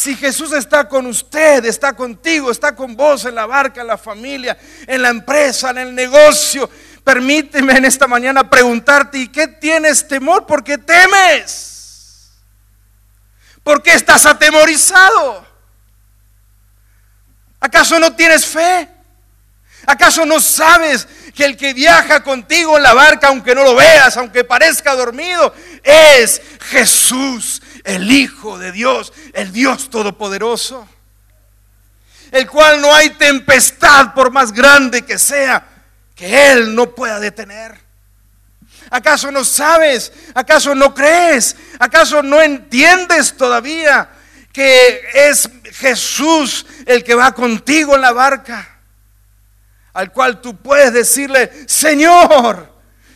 [0.00, 3.98] si Jesús está con usted, está contigo, está con vos en la barca, en la
[3.98, 6.70] familia, en la empresa, en el negocio,
[7.04, 10.46] permíteme en esta mañana preguntarte, ¿y qué tienes temor?
[10.46, 12.30] ¿Por qué temes?
[13.62, 15.46] ¿Por qué estás atemorizado?
[17.60, 18.88] ¿Acaso no tienes fe?
[19.84, 24.16] ¿Acaso no sabes que el que viaja contigo en la barca, aunque no lo veas,
[24.16, 26.40] aunque parezca dormido, es
[26.70, 27.60] Jesús,
[27.94, 30.88] el Hijo de Dios, el Dios Todopoderoso?
[32.30, 35.66] El cual no hay tempestad, por más grande que sea,
[36.14, 37.78] que Él no pueda detener.
[38.90, 40.12] ¿Acaso no sabes?
[40.34, 41.56] ¿Acaso no crees?
[41.78, 44.10] ¿Acaso no entiendes todavía
[44.52, 48.78] que es Jesús el que va contigo en la barca?
[49.92, 52.69] Al cual tú puedes decirle, Señor,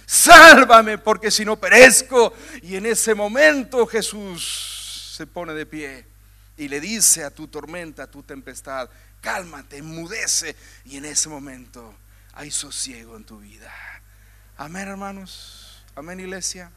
[0.06, 2.34] sálvame porque si no perezco.
[2.62, 6.06] Y en ese momento Jesús se pone de pie
[6.56, 8.88] y le dice a tu tormenta, a tu tempestad,
[9.20, 10.56] cálmate, enmudece.
[10.84, 11.94] Y en ese momento
[12.32, 13.72] hay sosiego en tu vida.
[14.56, 15.84] Amén, hermanos.
[15.94, 16.70] Amén, iglesia.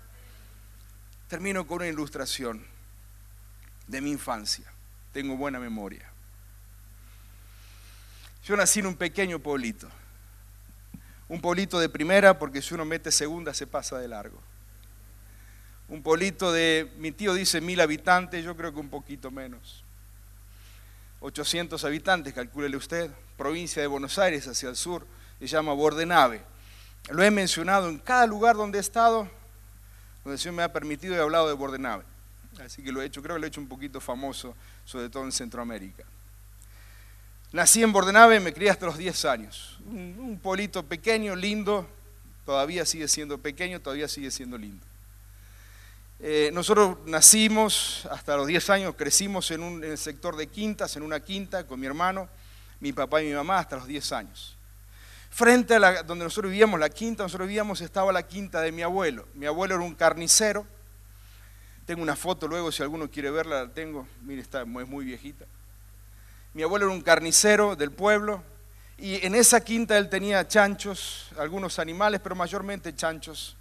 [1.27, 2.65] Termino con una ilustración
[3.87, 4.65] de mi infancia.
[5.13, 6.09] Tengo buena memoria.
[8.45, 9.89] Yo nací en un pequeño pueblito.
[11.29, 14.39] Un pueblito de primera porque si uno mete segunda se pasa de largo.
[15.89, 19.83] Un pueblito de, mi tío dice mil habitantes, yo creo que un poquito menos.
[21.21, 23.09] 800 habitantes, calcúlele usted.
[23.37, 25.05] Provincia de Buenos Aires hacia el sur,
[25.39, 26.41] se llama Bordenave.
[27.09, 29.29] Lo he mencionado en cada lugar donde he estado,
[30.23, 32.03] donde el Señor me ha permitido he hablado de Bordenave.
[32.63, 35.23] Así que lo he hecho, creo que lo he hecho un poquito famoso, sobre todo
[35.23, 36.03] en Centroamérica.
[37.53, 39.79] Nací en Bordenave, me crié hasta los 10 años.
[39.85, 41.87] Un, pueblito pequeño, lindo,
[42.45, 44.85] todavía sigue siendo pequeño, todavía sigue siendo lindo.
[46.19, 51.03] Eh, nosotros nacimos hasta los 10 años, crecimos en, un, el sector de quintas, en
[51.03, 52.27] una quinta con mi hermano,
[52.81, 54.57] mi papá y mi mamá hasta los 10 años.
[55.29, 58.81] Frente a la, donde nosotros vivíamos, la quinta, nosotros vivíamos, estaba la quinta de mi
[58.81, 59.25] abuelo.
[59.35, 60.67] Mi abuelo era un carnicero.
[61.85, 64.05] Tengo una foto luego, si alguno quiere verla, la tengo.
[64.23, 65.45] Mire, está, es muy viejita.
[66.57, 68.43] Mi abuelo era un carnicero del pueblo
[68.97, 73.55] y en esa quinta él tenía chanchos, algunos animales, pero mayormente chanchos,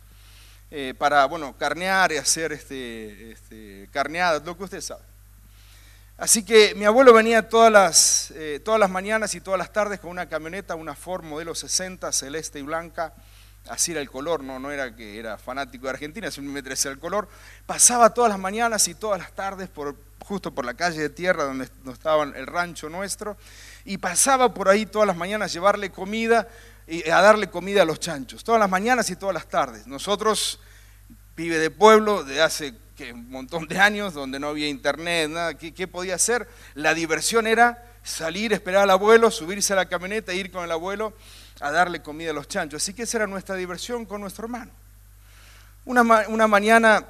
[0.71, 5.03] eh, para, bueno, carnear y hacer este, este, carneadas, lo que usted sabe.
[6.17, 10.01] Así que mi abuelo venía todas las, eh, todas las mañanas y todas las tardes
[10.01, 13.13] con una camioneta, una Ford modelo 60, celeste y blanca,
[13.69, 16.99] así era el color, no, no era que era fanático de Argentina, simplemente era el
[16.99, 17.29] color.
[17.67, 21.45] Pasaba todas las mañanas y todas las tardes por, justo por la calle de tierra
[21.45, 23.37] donde, estaba el rancho nuestro,
[23.85, 26.49] y pasaba por ahí todas las mañanas llevarle comida
[27.13, 29.87] a darle comida a los chanchos, todas las mañanas y todas las tardes.
[29.87, 30.61] Nosotros,
[31.37, 35.55] vive de pueblo, de hace que un montón de años, donde no había internet, nada,
[35.55, 36.49] ¿qué, qué podía hacer?
[36.75, 40.71] La diversión era salir, esperar al abuelo, subirse a la camioneta e ir con el
[40.71, 41.13] abuelo
[41.61, 42.83] a darle comida a los chanchos.
[42.83, 44.71] Así que esa era nuestra diversión con nuestro hermano.
[45.85, 47.05] Una, una mañana,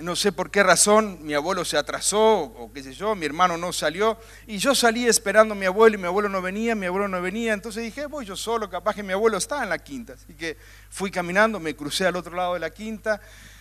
[0.00, 3.56] no sé por qué razón, mi abuelo se atrasó o qué sé yo, mi hermano
[3.56, 6.86] no salió y yo salí esperando a mi abuelo y mi abuelo no venía, mi
[6.86, 9.78] abuelo no venía, entonces dije, voy yo solo, capaz que mi abuelo está en la
[9.78, 10.12] quinta.
[10.12, 10.58] Así que
[10.90, 13.20] fui caminando, me crucé al otro lado de la quinta,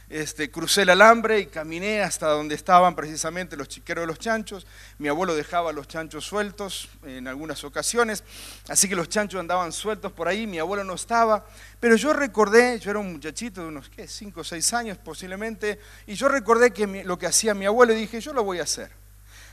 [0.09, 4.67] este, crucé el alambre y caminé hasta donde estaban precisamente los chiqueros de los chanchos.
[4.99, 8.23] Mi abuelo dejaba los chanchos sueltos en algunas ocasiones,
[8.69, 11.45] así que los chanchos andaban sueltos por ahí, mi abuelo no estaba.
[11.79, 14.07] Pero yo recordé, yo era un muchachito de unos, ¿qué?
[14.07, 17.97] 5 o 6 años posiblemente, y yo recordé que lo que hacía mi abuelo y
[17.97, 18.91] dije, yo lo voy a hacer.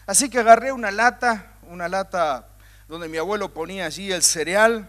[0.06, 2.48] Así que agarré una lata, una lata
[2.88, 4.88] donde mi abuelo ponía allí el cereal,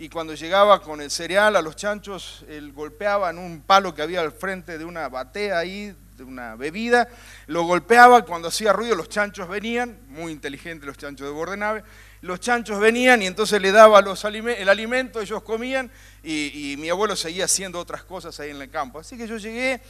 [0.00, 4.00] y cuando llegaba con el cereal a los chanchos, él golpeaba en un palo que
[4.00, 7.06] había al frente de una batea ahí, de una bebida,
[7.48, 11.84] lo golpeaba, cuando hacía ruido los chanchos venían, muy inteligentes los chanchos de Bordenave,
[12.22, 15.90] los chanchos venían y entonces le daba el alimento, ellos comían
[16.22, 19.00] y, mi abuelo seguía haciendo otras cosas ahí en el campo.
[19.00, 19.82] Así que yo llegué,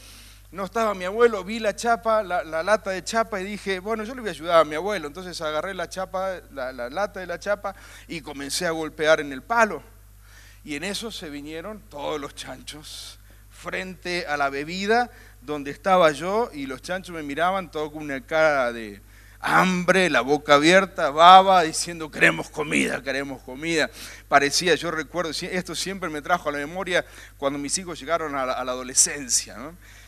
[0.51, 4.03] no estaba mi abuelo, vi la chapa, la, la lata de chapa y dije, bueno,
[4.03, 5.07] yo le voy a ayudar a mi abuelo.
[5.07, 7.73] Entonces agarré la chapa, la lata de la chapa
[8.09, 9.81] y comencé a golpear en el palo.
[10.63, 15.09] Y en eso se vinieron todos los chanchos frente a la bebida
[15.41, 19.01] donde estaba yo y los chanchos me miraban todo con una cara de
[19.39, 23.89] hambre, la boca abierta, baba, diciendo queremos comida, queremos comida.
[24.27, 27.05] Parecía, yo recuerdo, esto siempre me trajo a la memoria
[27.37, 29.57] cuando mis hijos llegaron a la, adolescencia.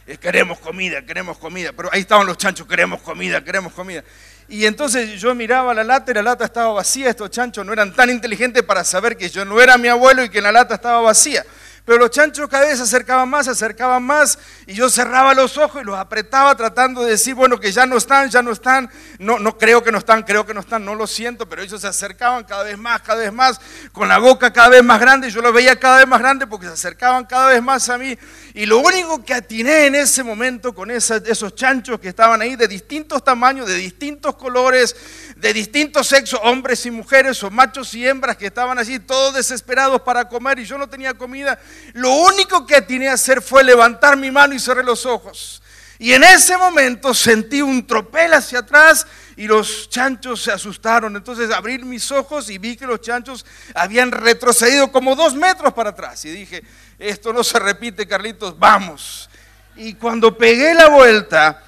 [0.06, 4.04] Es, queremos comida, queremos comida, pero ahí estaban los chanchos, queremos comida, queremos comida.
[4.50, 7.10] Y entonces yo miraba la lata y la lata estaba vacía.
[7.10, 10.30] Estos chanchos no eran tan inteligentes para saber que yo no era mi abuelo y
[10.30, 11.46] que la lata estaba vacía.
[11.86, 15.58] Pero los chanchos cada vez se acercaban más, se acercaban más, y yo cerraba los
[15.58, 18.90] ojos y los apretaba tratando de decir, bueno, que ya no están, ya no están,
[19.20, 21.82] no, no creo que no están, creo que no están, no lo siento, pero ellos
[21.82, 23.60] se acercaban cada vez más, cada vez más,
[23.92, 26.48] con la boca cada vez más grande, y yo los veía cada vez más grande
[26.48, 28.18] porque se acercaban cada vez más a mí.
[28.54, 32.68] Y lo único que atiné en ese momento con esos chanchos que estaban ahí de
[32.68, 34.96] distintos tamaños, de distintos colores,
[35.36, 40.02] de distintos sexos, hombres y mujeres, o machos y hembras que estaban allí todos desesperados
[40.02, 41.60] para comer y yo no tenía comida,
[41.94, 45.62] lo único que atiné a hacer fue levantar mi mano y cerré los ojos.
[46.00, 49.08] Y en ese momento sentí un tropel hacia atrás
[49.38, 51.16] y los chanchos se asustaron.
[51.16, 53.46] Entonces abrí mis ojos y vi que los chanchos
[53.76, 56.26] habían retrocedido como dos metros para atrás.
[56.26, 56.64] Y dije,
[57.00, 59.30] esto no se repite, Carlitos, vamos.
[59.76, 61.64] Y cuando pegué la vuelta,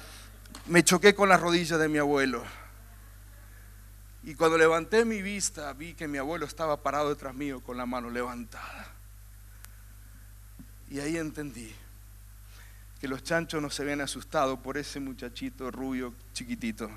[0.66, 2.44] me choqué con las rodillas de mi abuelo.
[4.24, 7.86] Y cuando levanté mi vista, vi que mi abuelo estaba parado detrás mío con la
[7.86, 8.95] mano levantada.
[10.90, 11.74] Y ahí entendí
[13.00, 16.90] que los chanchos no se habían asustado por ese muchachito rubio chiquitito,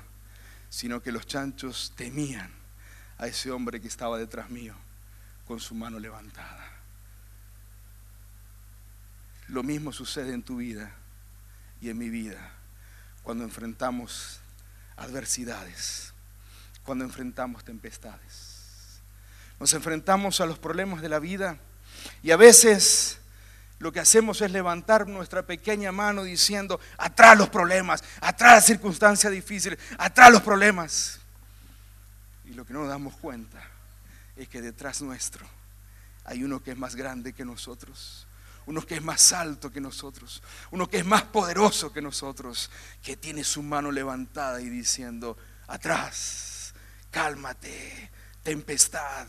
[0.68, 2.50] sino que los chanchos temían
[3.18, 4.74] a ese hombre que estaba detrás mío
[5.46, 6.66] con su mano levantada.
[9.48, 10.92] Lo mismo sucede en tu vida
[11.80, 12.52] y en mi vida
[13.22, 14.40] cuando enfrentamos
[14.96, 16.12] adversidades,
[16.84, 19.00] cuando enfrentamos tempestades.
[19.58, 21.58] Nos enfrentamos a los problemas de la vida
[22.22, 23.19] y a veces
[23.80, 29.32] lo que hacemos es levantar nuestra pequeña mano diciendo, atrás los problemas, atrás las circunstancias
[29.32, 31.18] difíciles, atrás los problemas.
[32.44, 33.58] Y lo que no nos damos cuenta
[34.36, 35.46] es que detrás nuestro
[36.24, 38.26] hay uno que es más grande que nosotros,
[38.66, 42.70] uno que es más alto que nosotros, uno que es más poderoso que nosotros,
[43.02, 46.74] que tiene su mano levantada y diciendo, atrás,
[47.10, 48.10] cálmate,
[48.42, 49.26] tempestad,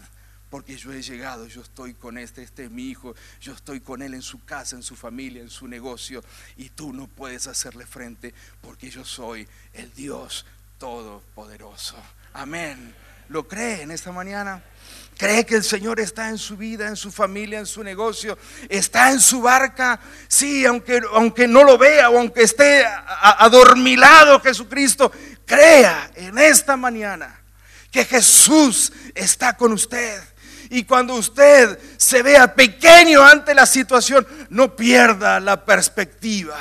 [0.52, 4.02] porque yo he llegado, yo estoy con este, este es mi hijo, yo estoy con
[4.02, 6.22] él en su casa, en su familia, en su negocio,
[6.58, 10.46] y tú no puedes hacerle frente porque yo soy el Dios
[10.78, 11.96] Todopoderoso.
[12.34, 12.94] Amén.
[13.30, 14.62] ¿Lo cree en esta mañana?
[15.18, 18.38] ¿Cree que el Señor está en su vida, en su familia, en su negocio?
[18.68, 20.02] ¿Está en su barca?
[20.28, 25.14] Sí, aunque, aunque no lo vea o aunque esté adormilado Jesucristo,
[25.46, 27.40] crea en esta mañana
[27.90, 30.31] que Jesús está con usted.
[30.72, 36.58] Y cuando usted se vea pequeño ante la situación, no pierda la perspectiva.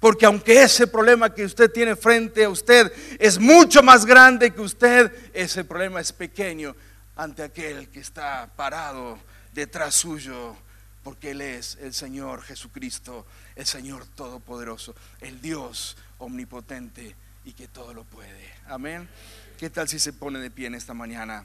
[0.00, 4.62] Porque aunque ese problema que usted tiene frente a usted es mucho más grande que
[4.62, 6.74] usted, ese problema es pequeño
[7.16, 9.18] ante aquel que está parado
[9.52, 10.56] detrás suyo.
[11.02, 13.26] Porque Él es el Señor Jesucristo,
[13.56, 17.14] el Señor Todopoderoso, el Dios omnipotente
[17.44, 18.54] y que todo lo puede.
[18.68, 19.06] Amén.
[19.58, 21.44] ¿Qué tal si se pone de pie en esta mañana?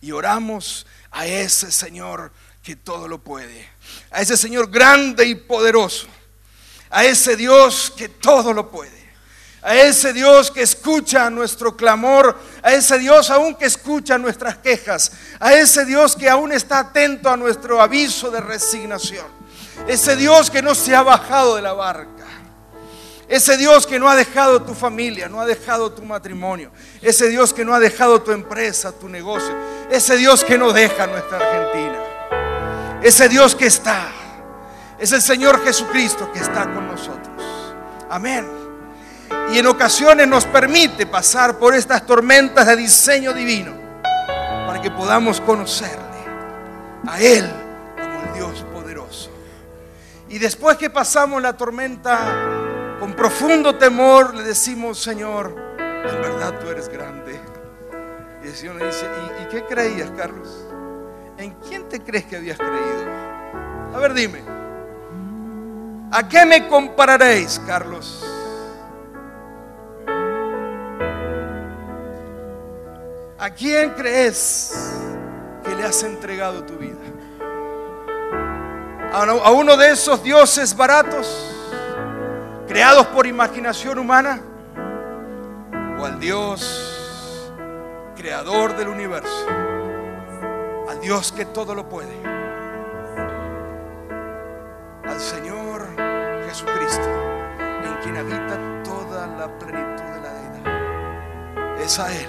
[0.00, 2.32] Y oramos a ese Señor
[2.62, 3.68] que todo lo puede,
[4.10, 6.06] a ese Señor grande y poderoso,
[6.90, 9.00] a ese Dios que todo lo puede,
[9.62, 15.12] a ese Dios que escucha nuestro clamor, a ese Dios aún que escucha nuestras quejas,
[15.38, 19.26] a ese Dios que aún está atento a nuestro aviso de resignación,
[19.86, 22.19] ese Dios que no se ha bajado de la barca.
[23.30, 26.72] Ese Dios que no ha dejado tu familia, no ha dejado tu matrimonio.
[27.00, 29.54] Ese Dios que no ha dejado tu empresa, tu negocio.
[29.88, 33.00] Ese Dios que no deja nuestra Argentina.
[33.00, 34.08] Ese Dios que está.
[34.98, 37.76] Es el Señor Jesucristo que está con nosotros.
[38.10, 38.48] Amén.
[39.52, 43.72] Y en ocasiones nos permite pasar por estas tormentas de diseño divino
[44.66, 46.00] para que podamos conocerle
[47.06, 47.48] a Él
[47.94, 49.30] como el Dios poderoso.
[50.28, 52.59] Y después que pasamos la tormenta
[53.00, 57.40] con profundo temor le decimos, Señor, en verdad tú eres grande.
[58.44, 59.06] Y el Señor le dice,
[59.42, 60.66] ¿y, qué creías, Carlos?
[61.38, 63.10] ¿En quién te crees que habías creído?
[63.94, 64.42] A ver, dime.
[66.12, 68.24] ¿A qué me compararéis, Carlos?
[73.38, 75.00] ¿A quién crees
[75.64, 76.98] que le has entregado tu vida?
[79.12, 81.49] ¿A uno- a uno de esos dioses baratos?
[82.70, 84.40] Creados por imaginación humana
[85.98, 87.52] o al Dios
[88.14, 89.48] creador del universo,
[90.88, 92.14] al Dios que todo lo puede,
[95.02, 95.84] al Señor
[96.46, 97.08] Jesucristo,
[97.58, 101.80] en quien habita toda la plenitud de la deidad.
[101.80, 102.28] Es a Él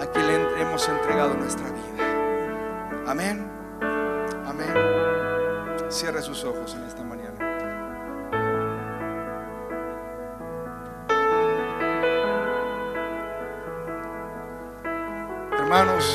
[0.00, 3.04] a quien le hemos entregado nuestra vida.
[3.06, 3.46] Amén.
[4.46, 4.72] Amén.
[5.90, 7.23] Cierre sus ojos en esta mañana.
[15.76, 16.06] Hermanos,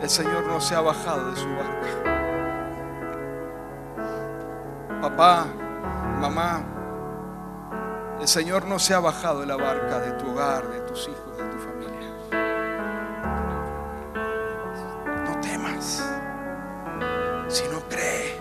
[0.00, 1.88] el Señor no se ha bajado de su barca.
[5.02, 5.46] Papá,
[6.18, 6.62] mamá,
[8.18, 11.36] el Señor no se ha bajado de la barca de tu hogar, de tus hijos,
[11.36, 12.08] de tu familia.
[15.26, 16.02] No temas,
[17.48, 18.40] sino cree.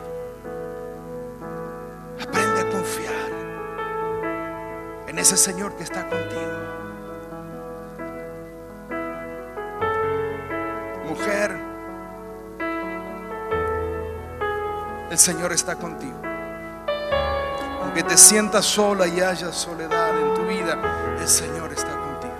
[2.18, 3.30] Aprende a confiar
[5.08, 6.81] en ese Señor que está contigo.
[15.12, 16.18] El Señor está contigo.
[17.82, 22.34] Aunque te sientas sola y haya soledad en tu vida, el Señor está contigo.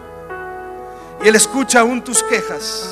[1.22, 2.88] Y Él escucha aún tus quejas.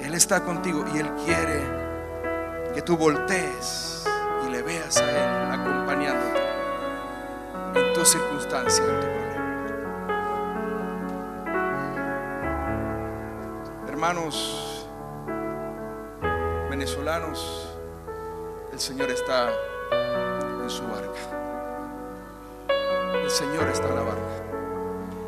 [0.00, 1.62] Él está contigo y Él quiere
[2.74, 4.04] que tú voltees
[4.44, 6.40] y le veas a Él acompañándote
[7.76, 9.30] en tu circunstancia, en tu problema.
[13.86, 14.86] hermanos
[16.70, 17.69] venezolanos,
[18.80, 19.50] el Señor está
[20.62, 21.20] en su barca.
[23.22, 24.22] El Señor está en la barca.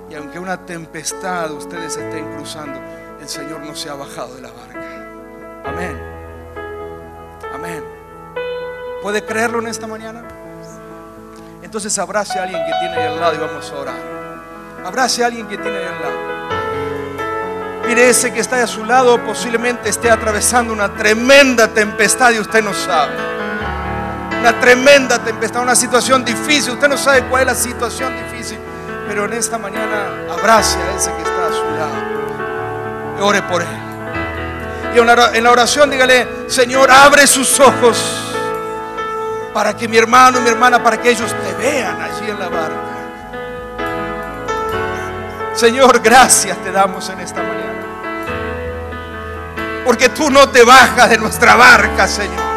[0.09, 2.81] Y aunque una tempestad ustedes estén cruzando,
[3.21, 5.69] el Señor no se ha bajado de la barca.
[5.69, 6.01] Amén.
[7.53, 7.85] Amén.
[9.03, 10.25] ¿Puede creerlo en esta mañana?
[11.63, 14.01] Entonces abrace a alguien que tiene ahí al lado y vamos a orar.
[14.83, 16.33] Abrace a alguien que tiene ahí al lado.
[17.87, 22.65] Mire, ese que está a su lado posiblemente esté atravesando una tremenda tempestad y usted
[22.65, 23.32] no sabe.
[24.43, 26.73] Una tremenda tempestad, una situación difícil.
[26.73, 28.59] Usted no sabe cuál es la situación difícil.
[29.07, 33.25] Pero en esta mañana abrace a ese que está a su lado.
[33.25, 33.69] Ore por él.
[34.97, 38.35] Y en la oración dígale, Señor, abre sus ojos
[39.55, 42.49] para que mi hermano y mi hermana, para que ellos te vean allí en la
[42.49, 42.77] barca.
[45.55, 47.81] Señor, gracias te damos en esta mañana.
[49.85, 52.52] Porque tú no te bajas de nuestra barca, Señor.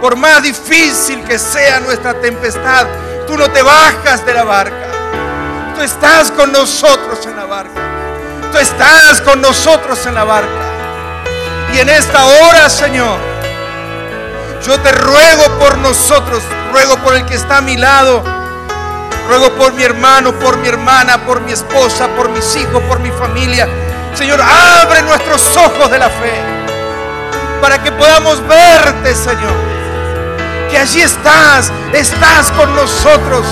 [0.00, 2.86] Por más difícil que sea nuestra tempestad,
[3.26, 4.86] tú no te bajas de la barca.
[5.74, 7.80] Tú estás con nosotros en la barca.
[8.50, 10.48] Tú estás con nosotros en la barca.
[11.74, 13.18] Y en esta hora, Señor,
[14.66, 16.42] yo te ruego por nosotros,
[16.72, 18.22] ruego por el que está a mi lado,
[19.28, 23.10] ruego por mi hermano, por mi hermana, por mi esposa, por mis hijos, por mi
[23.10, 23.68] familia.
[24.14, 26.60] Señor, abre nuestros ojos de la fe
[27.60, 29.79] para que podamos verte, Señor.
[30.70, 33.44] Que allí estás, estás con nosotros.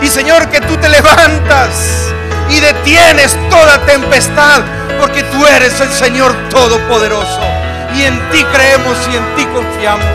[0.00, 2.08] Y Señor, que tú te levantas
[2.48, 4.62] y detienes toda tempestad,
[5.00, 7.40] porque tú eres el Señor Todopoderoso.
[7.94, 10.06] Y en ti creemos y en ti confiamos.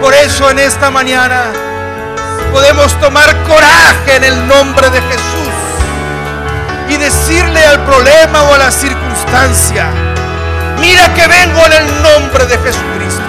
[0.00, 1.52] Por eso en esta mañana
[2.52, 5.30] podemos tomar coraje en el nombre de Jesús
[6.88, 9.90] y decirle al problema o a la circunstancia,
[10.80, 13.22] mira que vengo en el nombre de Jesucristo.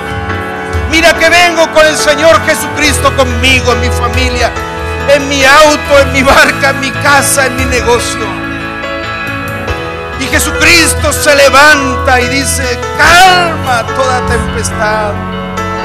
[0.90, 4.52] Mira que vengo con el Señor Jesucristo conmigo, en mi familia,
[5.08, 8.26] en mi auto, en mi barca, en mi casa, en mi negocio.
[10.20, 15.14] Y Jesucristo se levanta y dice, calma toda tempestad.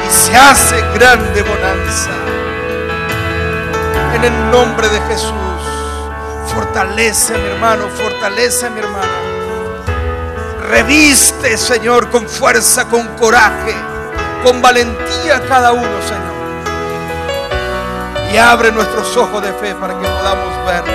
[0.07, 2.11] Y se hace grande bonanza.
[4.15, 5.33] En el nombre de Jesús,
[6.53, 9.36] fortalece mi hermano, fortalece mi hermana.
[10.69, 13.75] Reviste, Señor, con fuerza, con coraje,
[14.45, 16.37] con valentía cada uno, Señor.
[18.33, 20.91] Y abre nuestros ojos de fe para que podamos verte.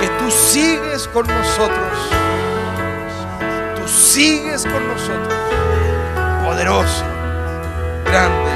[0.00, 1.98] Que tú sigues con nosotros.
[3.76, 5.34] Tú sigues con nosotros.
[6.44, 7.04] Poderoso,
[8.04, 8.52] grande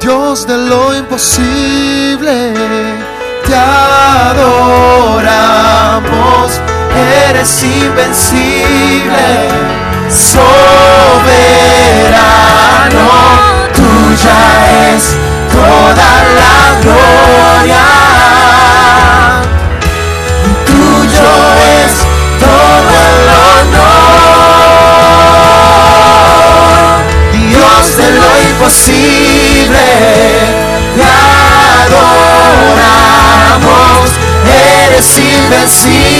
[0.00, 2.54] Dios de lo imposible,
[3.48, 4.60] te adoramos,
[7.30, 9.26] eres invencible,
[10.10, 10.48] soberano,
[13.74, 14.40] tuya
[14.94, 15.16] es
[15.50, 17.86] toda la gloria,
[20.66, 21.32] tuyo
[21.82, 21.92] es
[22.38, 23.98] todo el honor.
[27.32, 29.86] Dios de lo imposible,
[35.68, 36.17] invencible,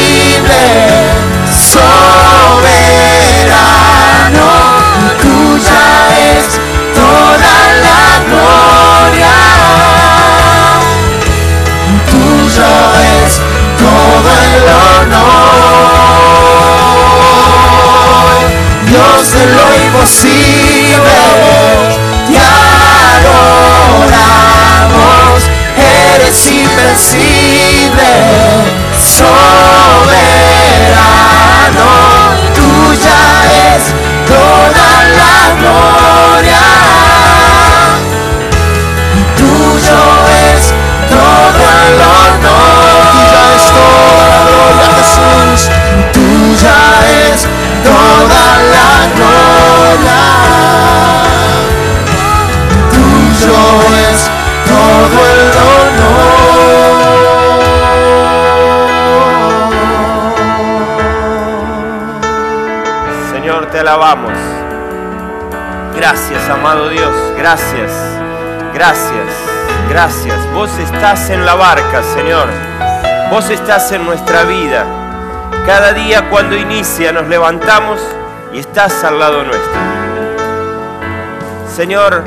[70.98, 72.48] estás en la barca, Señor.
[73.30, 74.84] Vos estás en nuestra vida.
[75.64, 78.00] Cada día cuando inicia nos levantamos
[78.52, 79.80] y estás al lado nuestro.
[81.72, 82.24] Señor,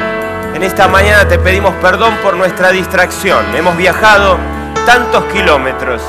[0.54, 3.44] en esta mañana te pedimos perdón por nuestra distracción.
[3.54, 4.38] Hemos viajado
[4.86, 6.02] tantos kilómetros,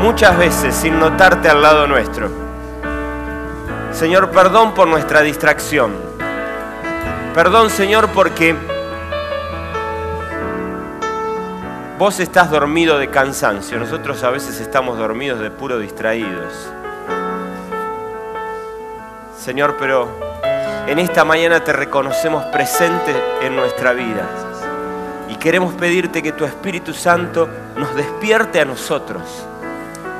[0.00, 2.30] muchas veces sin notarte al lado nuestro.
[3.92, 5.92] Señor, perdón por nuestra distracción.
[7.32, 8.56] Perdón, Señor, porque
[12.04, 13.78] vos estás dormido de cansancio.
[13.78, 16.52] Nosotros a veces estamos dormidos de puro distraídos.
[19.38, 20.10] Señor, pero
[20.86, 24.28] en esta mañana te reconocemos presente en nuestra vida.
[25.30, 29.22] Y queremos pedirte que tu Espíritu Santo nos despierte a nosotros.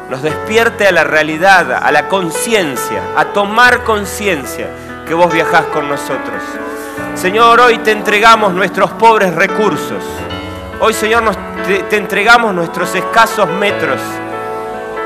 [0.08, 4.70] Nos despierte a la realidad, a la conciencia, a tomar conciencia
[5.06, 6.42] que vos viajás con nosotros.
[7.14, 10.02] Señor, hoy te entregamos nuestros pobres recursos.
[10.80, 14.00] Hoy, Señor, nos, te, te entregamos nuestros escasos metros.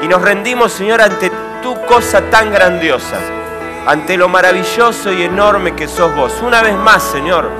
[0.02, 1.30] Y nos rendimos, Señor, ante
[1.62, 3.18] tu cosa tan grandiosa
[3.88, 6.42] ante lo maravilloso y enorme que sos vos.
[6.42, 7.50] Una vez más, Señor,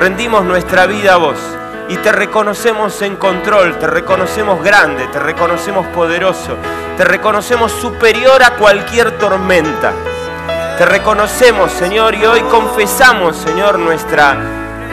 [0.00, 1.38] rendimos nuestra vida a vos
[1.88, 6.56] y te reconocemos en control, te reconocemos grande, te reconocemos poderoso,
[6.96, 9.92] te reconocemos superior a cualquier tormenta.
[10.76, 14.36] Te reconocemos, Señor, y hoy confesamos, Señor, nuestra,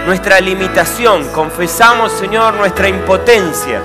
[0.05, 3.81] nuestra limitación, confesamos, Señor, nuestra impotencia,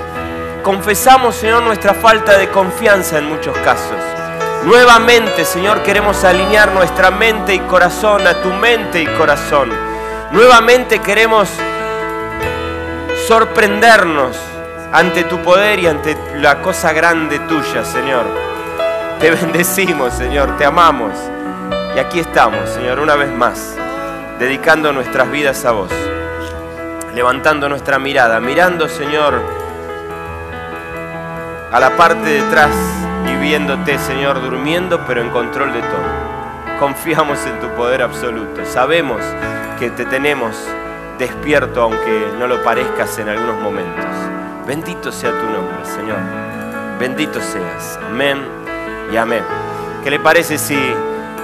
[0.62, 3.96] confesamos, Señor, nuestra falta de confianza en muchos casos.
[4.64, 9.70] Nuevamente, Señor, queremos alinear nuestra mente y corazón a tu mente y corazón.
[10.32, 11.48] Nuevamente queremos
[13.28, 14.36] sorprendernos
[14.92, 18.24] ante tu poder y ante la cosa grande tuya, Señor.
[19.20, 21.12] Te bendecimos, Señor, te amamos.
[21.94, 23.76] Y aquí estamos, Señor, una vez más,
[24.38, 25.90] dedicando nuestras vidas a vos,
[27.18, 29.42] levantando nuestra mirada, mirando, Señor,
[31.72, 32.70] a la parte de atrás
[33.26, 36.78] y viéndote, Señor, durmiendo, pero en control de todo.
[36.78, 38.64] Confiamos en tu poder absoluto.
[38.64, 39.20] Sabemos
[39.80, 40.54] que te tenemos
[41.18, 44.06] despierto, aunque no lo parezcas en algunos momentos.
[44.64, 46.18] Bendito sea tu nombre, Señor.
[47.00, 47.98] Bendito seas.
[48.08, 48.38] Amén
[49.12, 49.42] y amén.
[50.04, 50.78] ¿Qué le parece si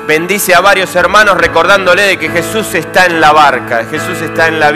[0.06, 4.60] bendice a varios hermanos recordándole de que Jesús está en la barca, Jesús está en
[4.60, 4.72] la